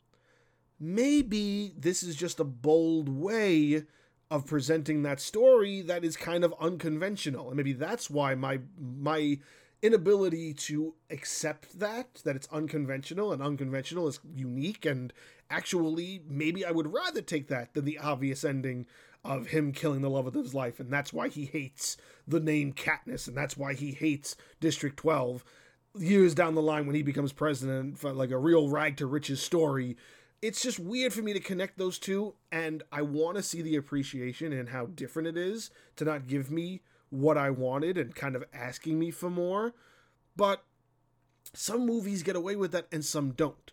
maybe 0.80 1.74
this 1.76 2.02
is 2.02 2.16
just 2.16 2.40
a 2.40 2.44
bold 2.44 3.08
way 3.08 3.84
of 4.30 4.46
presenting 4.46 5.02
that 5.02 5.20
story 5.20 5.82
that 5.82 6.04
is 6.04 6.16
kind 6.16 6.42
of 6.42 6.54
unconventional. 6.58 7.48
And 7.48 7.56
maybe 7.56 7.74
that's 7.74 8.08
why 8.08 8.34
my 8.34 8.60
my 8.78 9.38
inability 9.82 10.54
to 10.54 10.94
accept 11.10 11.78
that 11.78 12.14
that 12.24 12.36
it's 12.36 12.48
unconventional 12.52 13.32
and 13.32 13.42
unconventional 13.42 14.06
is 14.06 14.20
unique 14.32 14.86
and 14.86 15.12
actually 15.50 16.22
maybe 16.28 16.64
I 16.64 16.70
would 16.70 16.92
rather 16.92 17.20
take 17.20 17.48
that 17.48 17.74
than 17.74 17.84
the 17.84 17.98
obvious 17.98 18.44
ending 18.44 18.86
of 19.24 19.48
him 19.48 19.72
killing 19.72 20.00
the 20.00 20.10
love 20.10 20.26
of 20.26 20.34
his 20.34 20.54
life. 20.54 20.80
And 20.80 20.90
that's 20.90 21.12
why 21.12 21.28
he 21.28 21.44
hates 21.44 21.96
the 22.26 22.40
name 22.40 22.72
Katniss. 22.72 23.28
And 23.28 23.36
that's 23.36 23.56
why 23.56 23.74
he 23.74 23.92
hates 23.92 24.36
District 24.60 24.96
12 24.96 25.44
years 25.98 26.34
down 26.34 26.54
the 26.54 26.62
line 26.62 26.86
when 26.86 26.96
he 26.96 27.02
becomes 27.02 27.32
president 27.32 27.98
for 27.98 28.12
like 28.12 28.30
a 28.30 28.38
real 28.38 28.68
rag 28.68 28.96
to 28.96 29.06
riches 29.06 29.42
story 29.42 29.96
it's 30.40 30.62
just 30.62 30.78
weird 30.78 31.12
for 31.12 31.22
me 31.22 31.32
to 31.32 31.40
connect 31.40 31.78
those 31.78 31.98
two 31.98 32.34
and 32.50 32.82
i 32.90 33.02
want 33.02 33.36
to 33.36 33.42
see 33.42 33.60
the 33.60 33.76
appreciation 33.76 34.52
and 34.52 34.70
how 34.70 34.86
different 34.86 35.28
it 35.28 35.36
is 35.36 35.70
to 35.96 36.04
not 36.04 36.26
give 36.26 36.50
me 36.50 36.80
what 37.10 37.36
i 37.36 37.50
wanted 37.50 37.98
and 37.98 38.14
kind 38.14 38.34
of 38.34 38.44
asking 38.54 38.98
me 38.98 39.10
for 39.10 39.28
more 39.28 39.74
but 40.34 40.64
some 41.54 41.86
movies 41.86 42.22
get 42.22 42.36
away 42.36 42.56
with 42.56 42.72
that 42.72 42.86
and 42.90 43.04
some 43.04 43.32
don't. 43.32 43.72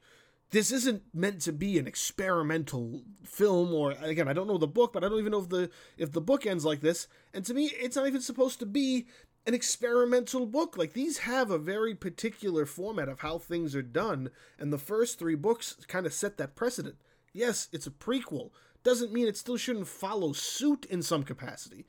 This 0.52 0.72
isn't 0.72 1.04
meant 1.14 1.42
to 1.42 1.54
be 1.54 1.78
an 1.78 1.88
experimental 1.88 3.04
film 3.24 3.72
or 3.72 3.92
again 4.02 4.28
i 4.28 4.34
don't 4.34 4.48
know 4.48 4.58
the 4.58 4.66
book 4.66 4.92
but 4.92 5.04
i 5.04 5.08
don't 5.08 5.20
even 5.20 5.32
know 5.32 5.42
if 5.42 5.50
the 5.50 5.70
if 5.96 6.12
the 6.12 6.22
book 6.22 6.48
ends 6.48 6.66
like 6.66 6.82
this 6.82 7.08
and 7.36 7.46
to 7.46 7.54
me 7.54 7.72
it's 7.80 7.96
not 7.96 8.08
even 8.08 8.20
supposed 8.20 8.58
to 8.58 8.66
be 8.66 9.06
an 9.45 9.54
experimental 9.54 10.45
book. 10.45 10.78
Like 10.78 10.93
these 10.93 11.19
have 11.19 11.52
a 11.52 11.58
very 11.58 11.95
particular 11.95 12.65
format 12.65 13.10
of 13.10 13.19
how 13.19 13.38
things 13.38 13.75
are 13.75 13.82
done, 13.82 14.30
and 14.58 14.71
the 14.71 14.78
first 14.78 15.19
three 15.19 15.36
books 15.36 15.75
kind 15.88 16.06
of 16.06 16.13
set 16.13 16.38
that 16.38 16.56
precedent. 16.56 16.95
Yes, 17.34 17.67
it's 17.71 17.88
a 17.88 17.91
prequel. 17.91 18.52
Doesn't 18.84 19.13
mean 19.13 19.28
it 19.28 19.38
still 19.38 19.58
shouldn't 19.58 19.88
follow 19.88 20.34
suit 20.34 20.86
in 20.86 21.02
some 21.02 21.23
capacity. 21.23 21.86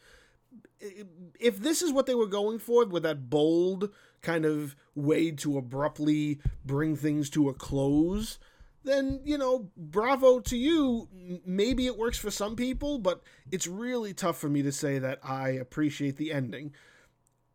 If 1.39 1.59
this 1.59 1.83
is 1.83 1.93
what 1.93 2.07
they 2.07 2.15
were 2.15 2.27
going 2.27 2.59
for 2.59 2.85
with 2.87 3.03
that 3.05 3.31
bold 3.31 3.91
kind 4.23 4.45
of 4.45 4.75
way 4.95 5.31
to 5.31 5.59
abruptly 5.59 6.41
bring 6.65 6.97
things 6.97 7.31
to 7.31 7.49
a 7.49 7.55
close, 7.55 8.39
then, 8.83 9.21
you 9.25 9.37
know, 9.37 9.71
bravo 9.77 10.41
to 10.41 10.57
you. 10.57 11.09
Maybe 11.45 11.87
it 11.87 11.99
works 11.99 12.19
for 12.19 12.31
some 12.31 12.57
people, 12.57 12.99
but 12.99 13.23
it's 13.51 13.67
really 13.67 14.15
tough 14.15 14.39
for 14.39 14.49
me 14.49 14.63
to 14.63 14.73
say 14.73 14.99
that 14.99 15.21
I 15.23 15.51
appreciate 15.51 16.17
the 16.17 16.33
ending. 16.33 16.73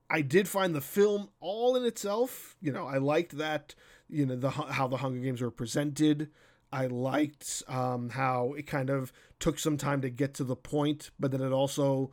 I 0.09 0.21
did 0.21 0.47
find 0.47 0.75
the 0.75 0.81
film 0.81 1.29
all 1.39 1.75
in 1.75 1.85
itself. 1.85 2.55
You 2.61 2.71
know, 2.71 2.87
I 2.87 2.97
liked 2.97 3.37
that. 3.37 3.75
You 4.07 4.25
know, 4.25 4.35
the 4.35 4.51
how 4.51 4.87
the 4.87 4.97
Hunger 4.97 5.19
Games 5.19 5.41
were 5.41 5.51
presented. 5.51 6.29
I 6.71 6.87
liked 6.87 7.63
um, 7.67 8.09
how 8.09 8.53
it 8.57 8.67
kind 8.67 8.89
of 8.89 9.11
took 9.39 9.59
some 9.59 9.77
time 9.77 10.01
to 10.01 10.09
get 10.09 10.33
to 10.35 10.43
the 10.43 10.55
point, 10.55 11.11
but 11.19 11.31
then 11.31 11.41
it 11.41 11.51
also 11.51 12.11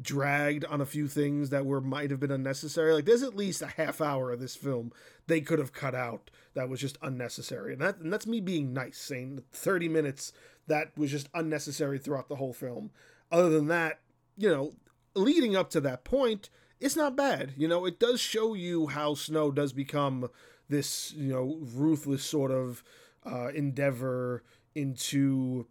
dragged 0.00 0.64
on 0.66 0.80
a 0.80 0.86
few 0.86 1.08
things 1.08 1.50
that 1.50 1.64
were 1.64 1.80
might 1.80 2.10
have 2.10 2.20
been 2.20 2.30
unnecessary. 2.30 2.92
Like 2.92 3.04
there's 3.04 3.22
at 3.22 3.36
least 3.36 3.62
a 3.62 3.66
half 3.66 4.00
hour 4.00 4.30
of 4.30 4.40
this 4.40 4.56
film 4.56 4.92
they 5.26 5.40
could 5.40 5.58
have 5.58 5.72
cut 5.72 5.94
out 5.94 6.30
that 6.54 6.68
was 6.68 6.80
just 6.80 6.98
unnecessary, 7.02 7.72
and 7.72 7.82
that 7.82 7.98
and 7.98 8.12
that's 8.12 8.26
me 8.26 8.40
being 8.40 8.72
nice, 8.72 8.98
saying 8.98 9.42
30 9.52 9.88
minutes 9.88 10.32
that 10.68 10.96
was 10.96 11.10
just 11.10 11.28
unnecessary 11.34 11.98
throughout 11.98 12.28
the 12.28 12.36
whole 12.36 12.52
film. 12.52 12.90
Other 13.30 13.50
than 13.50 13.68
that, 13.68 14.00
you 14.36 14.48
know, 14.48 14.72
leading 15.14 15.56
up 15.56 15.70
to 15.70 15.80
that 15.80 16.04
point 16.04 16.48
it's 16.80 16.96
not 16.96 17.16
bad. 17.16 17.54
You 17.56 17.68
know, 17.68 17.86
it 17.86 17.98
does 17.98 18.20
show 18.20 18.54
you 18.54 18.88
how 18.88 19.14
Snow 19.14 19.50
does 19.50 19.72
become 19.72 20.28
this, 20.68 21.12
you 21.12 21.32
know, 21.32 21.58
ruthless 21.60 22.24
sort 22.24 22.50
of 22.50 22.82
uh, 23.24 23.48
endeavor 23.48 24.42
into 24.74 25.66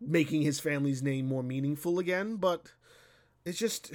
making 0.00 0.42
his 0.42 0.60
family's 0.60 1.02
name 1.02 1.26
more 1.26 1.42
meaningful 1.42 1.98
again. 1.98 2.36
But 2.36 2.72
it's 3.44 3.58
just, 3.58 3.92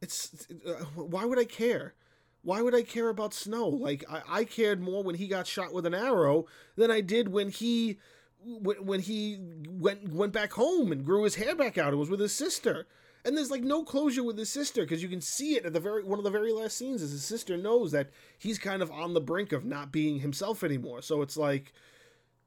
it's, 0.00 0.46
uh, 0.66 0.84
why 0.94 1.24
would 1.24 1.38
I 1.38 1.44
care? 1.44 1.94
Why 2.42 2.62
would 2.62 2.74
I 2.74 2.82
care 2.82 3.08
about 3.08 3.34
Snow? 3.34 3.68
Like, 3.68 4.04
I, 4.08 4.22
I 4.28 4.44
cared 4.44 4.80
more 4.80 5.02
when 5.02 5.16
he 5.16 5.26
got 5.26 5.46
shot 5.46 5.74
with 5.74 5.84
an 5.84 5.94
arrow 5.94 6.46
than 6.76 6.90
I 6.90 7.00
did 7.00 7.28
when 7.28 7.50
he 7.50 7.98
when 8.44 9.00
he 9.00 9.38
went 9.68 10.12
went 10.12 10.32
back 10.32 10.52
home 10.52 10.92
and 10.92 11.04
grew 11.04 11.24
his 11.24 11.34
hair 11.34 11.56
back 11.56 11.76
out 11.76 11.88
and 11.88 11.98
was 11.98 12.10
with 12.10 12.20
his 12.20 12.32
sister 12.32 12.86
and 13.26 13.36
there's 13.36 13.50
like 13.50 13.64
no 13.64 13.82
closure 13.82 14.22
with 14.22 14.38
his 14.38 14.48
sister 14.48 14.82
because 14.82 15.02
you 15.02 15.08
can 15.08 15.20
see 15.20 15.56
it 15.56 15.66
at 15.66 15.72
the 15.72 15.80
very 15.80 16.04
one 16.04 16.18
of 16.18 16.24
the 16.24 16.30
very 16.30 16.52
last 16.52 16.78
scenes 16.78 17.02
is 17.02 17.10
his 17.10 17.24
sister 17.24 17.56
knows 17.56 17.90
that 17.90 18.10
he's 18.38 18.58
kind 18.58 18.82
of 18.82 18.90
on 18.92 19.14
the 19.14 19.20
brink 19.20 19.50
of 19.50 19.64
not 19.64 19.90
being 19.90 20.20
himself 20.20 20.62
anymore. 20.62 21.02
So 21.02 21.20
it's 21.22 21.36
like 21.36 21.72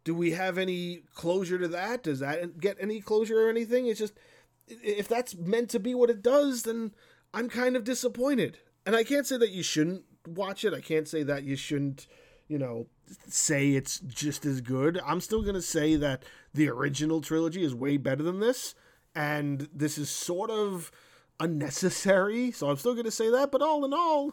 do 0.05 0.15
we 0.15 0.31
have 0.31 0.57
any 0.57 1.03
closure 1.13 1.59
to 1.59 1.67
that? 1.67 2.03
Does 2.03 2.19
that 2.19 2.59
get 2.59 2.77
any 2.79 3.01
closure 3.01 3.45
or 3.45 3.49
anything? 3.49 3.87
It's 3.87 3.99
just 3.99 4.13
if 4.67 5.07
that's 5.09 5.35
meant 5.35 5.69
to 5.71 5.79
be 5.79 5.93
what 5.93 6.11
it 6.11 6.21
does 6.21 6.63
then 6.63 6.93
i'm 7.33 7.49
kind 7.49 7.75
of 7.75 7.83
disappointed. 7.83 8.59
And 8.85 8.95
i 8.95 9.03
can't 9.03 9.27
say 9.27 9.37
that 9.37 9.51
you 9.51 9.63
shouldn't 9.63 10.03
watch 10.25 10.63
it. 10.63 10.73
I 10.73 10.79
can't 10.79 11.09
say 11.09 11.23
that 11.23 11.43
you 11.43 11.57
shouldn't 11.57 12.07
you 12.47 12.57
know 12.57 12.87
say 13.27 13.71
it's 13.71 13.99
just 13.99 14.45
as 14.45 14.61
good. 14.61 15.01
I'm 15.05 15.19
still 15.19 15.41
going 15.41 15.55
to 15.55 15.61
say 15.61 15.97
that 15.97 16.23
the 16.53 16.69
original 16.69 17.19
trilogy 17.19 17.63
is 17.63 17.75
way 17.75 17.97
better 17.97 18.23
than 18.23 18.39
this 18.39 18.75
and 19.19 19.67
this 19.73 19.97
is 19.97 20.09
sort 20.09 20.49
of 20.49 20.93
unnecessary. 21.41 22.51
So 22.51 22.69
I'm 22.69 22.77
still 22.77 22.93
going 22.93 23.03
to 23.03 23.11
say 23.11 23.29
that, 23.29 23.51
but 23.51 23.61
all 23.61 23.83
in 23.83 23.93
all, 23.93 24.31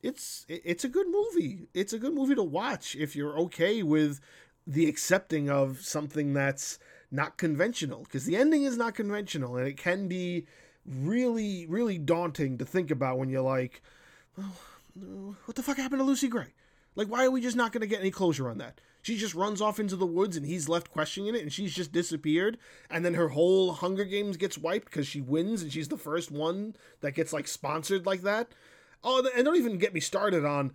it's 0.00 0.46
it's 0.48 0.84
a 0.84 0.88
good 0.88 1.08
movie. 1.08 1.66
It's 1.74 1.92
a 1.92 1.98
good 1.98 2.14
movie 2.14 2.36
to 2.36 2.44
watch 2.44 2.94
if 2.94 3.16
you're 3.16 3.36
okay 3.40 3.82
with 3.82 4.20
the 4.64 4.88
accepting 4.88 5.50
of 5.50 5.80
something 5.80 6.34
that's 6.34 6.78
not 7.10 7.36
conventional 7.36 8.04
because 8.04 8.26
the 8.26 8.36
ending 8.36 8.62
is 8.62 8.76
not 8.76 8.94
conventional 8.94 9.56
and 9.56 9.66
it 9.66 9.76
can 9.76 10.06
be 10.06 10.46
really 10.86 11.66
really 11.66 11.98
daunting 11.98 12.58
to 12.58 12.66
think 12.66 12.90
about 12.90 13.18
when 13.18 13.30
you're 13.30 13.40
like 13.40 13.82
oh, 14.38 15.34
what 15.46 15.56
the 15.56 15.62
fuck 15.62 15.78
happened 15.78 16.00
to 16.00 16.04
Lucy 16.04 16.28
Gray? 16.28 16.52
Like 16.94 17.08
why 17.08 17.24
are 17.24 17.30
we 17.30 17.40
just 17.40 17.56
not 17.56 17.72
going 17.72 17.80
to 17.80 17.86
get 17.86 18.00
any 18.00 18.10
closure 18.10 18.48
on 18.48 18.58
that? 18.58 18.80
She 19.08 19.16
just 19.16 19.34
runs 19.34 19.62
off 19.62 19.80
into 19.80 19.96
the 19.96 20.04
woods 20.04 20.36
and 20.36 20.44
he's 20.44 20.68
left 20.68 20.90
questioning 20.90 21.34
it 21.34 21.40
and 21.40 21.50
she's 21.50 21.74
just 21.74 21.92
disappeared. 21.92 22.58
And 22.90 23.06
then 23.06 23.14
her 23.14 23.28
whole 23.28 23.72
Hunger 23.72 24.04
Games 24.04 24.36
gets 24.36 24.58
wiped 24.58 24.84
because 24.84 25.06
she 25.06 25.22
wins 25.22 25.62
and 25.62 25.72
she's 25.72 25.88
the 25.88 25.96
first 25.96 26.30
one 26.30 26.76
that 27.00 27.12
gets 27.12 27.32
like 27.32 27.48
sponsored 27.48 28.04
like 28.04 28.20
that. 28.20 28.52
Oh, 29.02 29.26
and 29.34 29.46
don't 29.46 29.56
even 29.56 29.78
get 29.78 29.94
me 29.94 30.00
started 30.00 30.44
on 30.44 30.72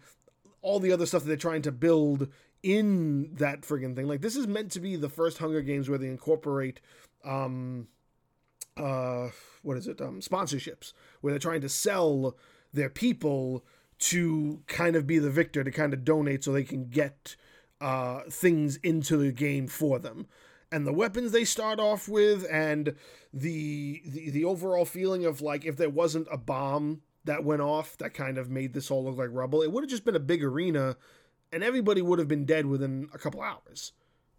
all 0.64 0.80
the 0.80 0.92
other 0.92 1.06
stuff 1.06 1.22
that 1.22 1.28
they're 1.28 1.38
trying 1.38 1.62
to 1.62 1.72
build 1.72 2.28
in 2.64 3.36
that 3.36 3.62
friggin' 3.62 3.96
thing. 3.96 4.08
Like 4.08 4.22
this 4.22 4.36
is 4.36 4.48
meant 4.48 4.72
to 4.72 4.80
be 4.80 4.96
the 4.96 5.10
first 5.10 5.38
Hunger 5.38 5.62
Games 5.62 5.88
where 5.88 6.00
they 6.00 6.08
incorporate 6.08 6.80
um 7.24 7.88
uh 8.76 9.28
what 9.62 9.78
is 9.78 9.88
it? 9.88 10.02
Um 10.02 10.22
sponsorships 10.22 10.94
where 11.22 11.34
they're 11.34 11.40
trying 11.40 11.62
to 11.62 11.70
sell 11.70 12.36
their 12.74 12.90
people 12.90 13.64
to 14.00 14.64
kind 14.66 14.96
of 14.96 15.06
be 15.06 15.20
the 15.20 15.30
victor 15.30 15.64
to 15.64 15.70
kind 15.70 15.94
of 15.94 16.04
donate 16.04 16.44
so 16.44 16.52
they 16.52 16.64
can 16.64 16.90
get 16.90 17.36
uh, 17.84 18.22
things 18.30 18.78
into 18.78 19.18
the 19.18 19.34
game 19.34 19.68
for 19.68 20.00
them. 20.00 20.26
And 20.72 20.88
the 20.88 20.94
weapons 20.94 21.32
they 21.32 21.44
start 21.44 21.80
off 21.80 22.08
with, 22.08 22.48
and 22.50 22.96
the, 23.32 24.02
the 24.06 24.32
the 24.32 24.46
overall 24.46 24.86
feeling 24.86 25.26
of 25.26 25.42
like 25.42 25.66
if 25.66 25.78
there 25.78 25.90
wasn't 25.90 26.28
a 26.32 26.38
bomb 26.38 27.02
that 27.26 27.44
went 27.44 27.62
off 27.62 27.98
that 27.98 28.14
kind 28.14 28.38
of 28.38 28.50
made 28.50 28.74
this 28.74 28.90
all 28.90 29.04
look 29.04 29.18
like 29.18 29.30
rubble, 29.32 29.62
it 29.62 29.72
would 29.72 29.84
have 29.84 29.92
just 29.92 30.06
been 30.06 30.16
a 30.16 30.20
big 30.20 30.44
arena, 30.44 30.96
and 31.52 31.64
everybody 31.64 32.02
would 32.02 32.18
have 32.18 32.28
been 32.28 32.46
dead 32.46 32.66
within 32.66 33.10
a 33.14 33.20
couple 33.20 33.42
hours. 33.42 33.92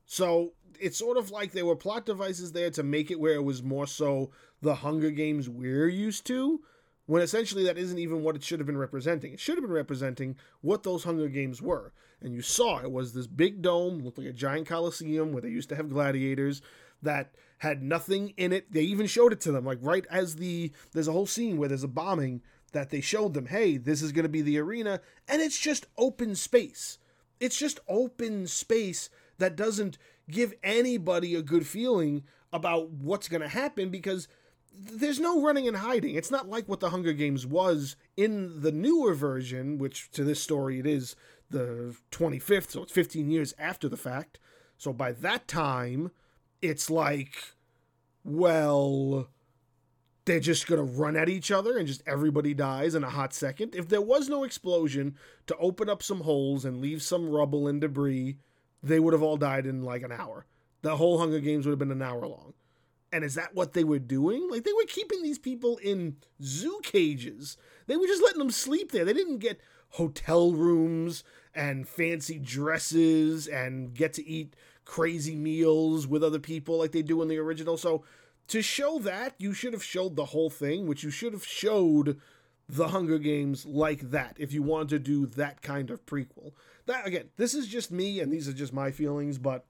So 0.06 0.54
it's 0.80 0.98
sort 0.98 1.18
of 1.18 1.30
like 1.30 1.52
there 1.52 1.66
were 1.66 1.76
plot 1.76 2.06
devices 2.06 2.52
there 2.52 2.70
to 2.70 2.82
make 2.82 3.10
it 3.10 3.20
where 3.20 3.34
it 3.34 3.44
was 3.44 3.62
more 3.62 3.86
so 3.86 4.30
the 4.60 4.76
Hunger 4.76 5.10
Games 5.10 5.48
we're 5.48 5.88
used 5.88 6.26
to, 6.26 6.62
when 7.06 7.22
essentially 7.22 7.64
that 7.64 7.78
isn't 7.78 7.98
even 7.98 8.22
what 8.22 8.36
it 8.36 8.42
should 8.42 8.58
have 8.58 8.66
been 8.66 8.78
representing. 8.78 9.34
It 9.34 9.40
should 9.40 9.56
have 9.56 9.64
been 9.64 9.70
representing 9.70 10.36
what 10.62 10.82
those 10.82 11.04
Hunger 11.04 11.28
Games 11.28 11.62
were. 11.62 11.92
And 12.24 12.34
you 12.34 12.42
saw 12.42 12.78
it 12.78 12.90
was 12.90 13.12
this 13.12 13.26
big 13.26 13.62
dome, 13.62 14.02
looked 14.02 14.18
like 14.18 14.26
a 14.26 14.32
giant 14.32 14.66
coliseum 14.66 15.32
where 15.32 15.42
they 15.42 15.50
used 15.50 15.68
to 15.68 15.76
have 15.76 15.90
gladiators. 15.90 16.62
that 17.04 17.34
had 17.58 17.82
nothing 17.82 18.34
in 18.36 18.52
it. 18.52 18.72
They 18.72 18.82
even 18.82 19.06
showed 19.06 19.32
it 19.32 19.40
to 19.42 19.52
them, 19.52 19.64
like 19.64 19.78
right 19.80 20.04
as 20.10 20.36
the 20.36 20.72
there's 20.92 21.08
a 21.08 21.12
whole 21.12 21.26
scene 21.26 21.56
where 21.56 21.68
there's 21.68 21.84
a 21.84 21.88
bombing 21.88 22.42
that 22.72 22.90
they 22.90 23.00
showed 23.00 23.34
them, 23.34 23.46
hey, 23.46 23.76
this 23.76 24.02
is 24.02 24.10
going 24.10 24.24
to 24.24 24.28
be 24.28 24.42
the 24.42 24.58
arena, 24.58 25.00
and 25.28 25.40
it's 25.40 25.58
just 25.58 25.86
open 25.96 26.34
space. 26.34 26.98
It's 27.38 27.56
just 27.56 27.78
open 27.88 28.46
space 28.48 29.10
that 29.38 29.56
doesn't 29.56 29.96
give 30.28 30.54
anybody 30.62 31.34
a 31.34 31.42
good 31.42 31.66
feeling 31.66 32.24
about 32.52 32.90
what's 32.90 33.28
going 33.28 33.42
to 33.42 33.48
happen 33.48 33.90
because 33.90 34.26
there's 34.76 35.20
no 35.20 35.40
running 35.40 35.68
and 35.68 35.76
hiding. 35.76 36.16
It's 36.16 36.30
not 36.30 36.48
like 36.48 36.68
what 36.68 36.80
the 36.80 36.90
Hunger 36.90 37.12
Games 37.12 37.46
was 37.46 37.94
in 38.16 38.60
the 38.60 38.72
newer 38.72 39.14
version, 39.14 39.78
which 39.78 40.10
to 40.12 40.24
this 40.24 40.42
story 40.42 40.80
it 40.80 40.86
is 40.86 41.14
the 41.50 41.94
25th, 42.10 42.70
so 42.70 42.82
it's 42.82 42.92
15 42.92 43.30
years 43.30 43.54
after 43.58 43.88
the 43.88 43.96
fact. 43.96 44.38
So 44.76 44.92
by 44.92 45.12
that 45.12 45.46
time, 45.46 46.10
it's 46.60 46.90
like, 46.90 47.54
well, 48.24 49.28
they're 50.24 50.40
just 50.40 50.66
going 50.66 50.84
to 50.84 50.92
run 50.92 51.16
at 51.16 51.28
each 51.28 51.50
other 51.50 51.76
and 51.76 51.86
just 51.86 52.02
everybody 52.06 52.54
dies 52.54 52.94
in 52.94 53.04
a 53.04 53.10
hot 53.10 53.32
second. 53.34 53.74
If 53.74 53.88
there 53.88 54.00
was 54.00 54.28
no 54.28 54.44
explosion 54.44 55.16
to 55.46 55.56
open 55.58 55.88
up 55.88 56.02
some 56.02 56.20
holes 56.20 56.64
and 56.64 56.80
leave 56.80 57.02
some 57.02 57.28
rubble 57.28 57.68
and 57.68 57.80
debris, 57.80 58.38
they 58.82 59.00
would 59.00 59.12
have 59.12 59.22
all 59.22 59.36
died 59.36 59.66
in 59.66 59.82
like 59.82 60.02
an 60.02 60.12
hour. 60.12 60.46
The 60.82 60.96
whole 60.96 61.18
Hunger 61.18 61.40
Games 61.40 61.66
would 61.66 61.72
have 61.72 61.78
been 61.78 61.90
an 61.90 62.02
hour 62.02 62.26
long. 62.26 62.54
And 63.12 63.22
is 63.22 63.34
that 63.34 63.54
what 63.54 63.74
they 63.74 63.84
were 63.84 63.98
doing? 63.98 64.48
Like 64.50 64.64
they 64.64 64.72
were 64.72 64.86
keeping 64.88 65.22
these 65.22 65.38
people 65.38 65.76
in 65.78 66.16
zoo 66.42 66.80
cages. 66.82 67.56
They 67.86 67.96
were 67.96 68.06
just 68.06 68.22
letting 68.22 68.40
them 68.40 68.50
sleep 68.50 68.92
there. 68.92 69.04
They 69.04 69.12
didn't 69.12 69.38
get 69.38 69.60
hotel 69.94 70.52
rooms 70.52 71.22
and 71.54 71.88
fancy 71.88 72.38
dresses 72.38 73.46
and 73.46 73.94
get 73.94 74.12
to 74.12 74.26
eat 74.26 74.54
crazy 74.84 75.36
meals 75.36 76.06
with 76.06 76.24
other 76.24 76.40
people 76.40 76.78
like 76.78 76.90
they 76.90 77.02
do 77.02 77.22
in 77.22 77.28
the 77.28 77.38
original. 77.38 77.76
So 77.76 78.04
to 78.48 78.60
show 78.60 78.98
that, 79.00 79.34
you 79.38 79.54
should 79.54 79.72
have 79.72 79.84
showed 79.84 80.16
the 80.16 80.26
whole 80.26 80.50
thing, 80.50 80.86
which 80.86 81.04
you 81.04 81.10
should 81.10 81.32
have 81.32 81.46
showed 81.46 82.20
the 82.68 82.88
Hunger 82.88 83.18
Games 83.18 83.66
like 83.66 84.10
that 84.10 84.36
if 84.38 84.52
you 84.52 84.62
wanted 84.62 84.88
to 84.88 84.98
do 84.98 85.26
that 85.26 85.62
kind 85.62 85.90
of 85.90 86.04
prequel. 86.06 86.52
That 86.86 87.06
again, 87.06 87.30
this 87.36 87.54
is 87.54 87.68
just 87.68 87.92
me 87.92 88.18
and 88.18 88.32
these 88.32 88.48
are 88.48 88.52
just 88.52 88.72
my 88.72 88.90
feelings, 88.90 89.38
but 89.38 89.64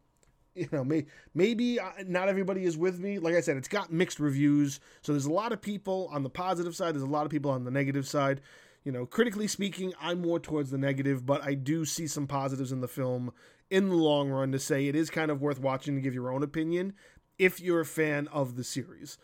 you 0.54 0.68
know, 0.72 0.84
may, 0.84 1.04
maybe 1.34 1.80
uh, 1.80 1.90
not 2.06 2.28
everybody 2.28 2.64
is 2.64 2.78
with 2.78 2.98
me. 2.98 3.18
Like 3.18 3.34
I 3.34 3.40
said, 3.40 3.56
it's 3.56 3.68
got 3.68 3.92
mixed 3.92 4.20
reviews. 4.20 4.80
So 5.02 5.12
there's 5.12 5.26
a 5.26 5.32
lot 5.32 5.52
of 5.52 5.60
people 5.60 6.08
on 6.12 6.22
the 6.22 6.30
positive 6.30 6.74
side, 6.74 6.94
there's 6.94 7.02
a 7.02 7.06
lot 7.06 7.26
of 7.26 7.30
people 7.30 7.50
on 7.50 7.64
the 7.64 7.70
negative 7.70 8.06
side. 8.08 8.40
You 8.84 8.92
know, 8.92 9.06
critically 9.06 9.48
speaking, 9.48 9.94
I'm 9.98 10.20
more 10.20 10.38
towards 10.38 10.70
the 10.70 10.78
negative, 10.78 11.24
but 11.24 11.42
I 11.42 11.54
do 11.54 11.86
see 11.86 12.06
some 12.06 12.26
positives 12.26 12.70
in 12.70 12.82
the 12.82 12.88
film 12.88 13.32
in 13.70 13.88
the 13.88 13.96
long 13.96 14.28
run 14.28 14.52
to 14.52 14.58
say 14.58 14.86
it 14.86 14.94
is 14.94 15.08
kind 15.08 15.30
of 15.30 15.40
worth 15.40 15.58
watching 15.58 15.94
to 15.94 16.02
give 16.02 16.14
your 16.14 16.30
own 16.30 16.42
opinion 16.42 16.92
if 17.38 17.60
you're 17.60 17.80
a 17.80 17.86
fan 17.86 18.28
of 18.28 18.56
the 18.56 18.64
series. 18.64 19.16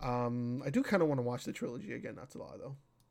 Um, 0.00 0.62
I 0.64 0.70
do 0.70 0.84
kind 0.84 1.02
of 1.02 1.08
want 1.08 1.18
to 1.18 1.24
watch 1.24 1.44
the 1.44 1.52
trilogy 1.52 1.92
again, 1.92 2.14
not 2.14 2.30
to 2.30 2.38
lie 2.38 2.56
though. 2.58 2.76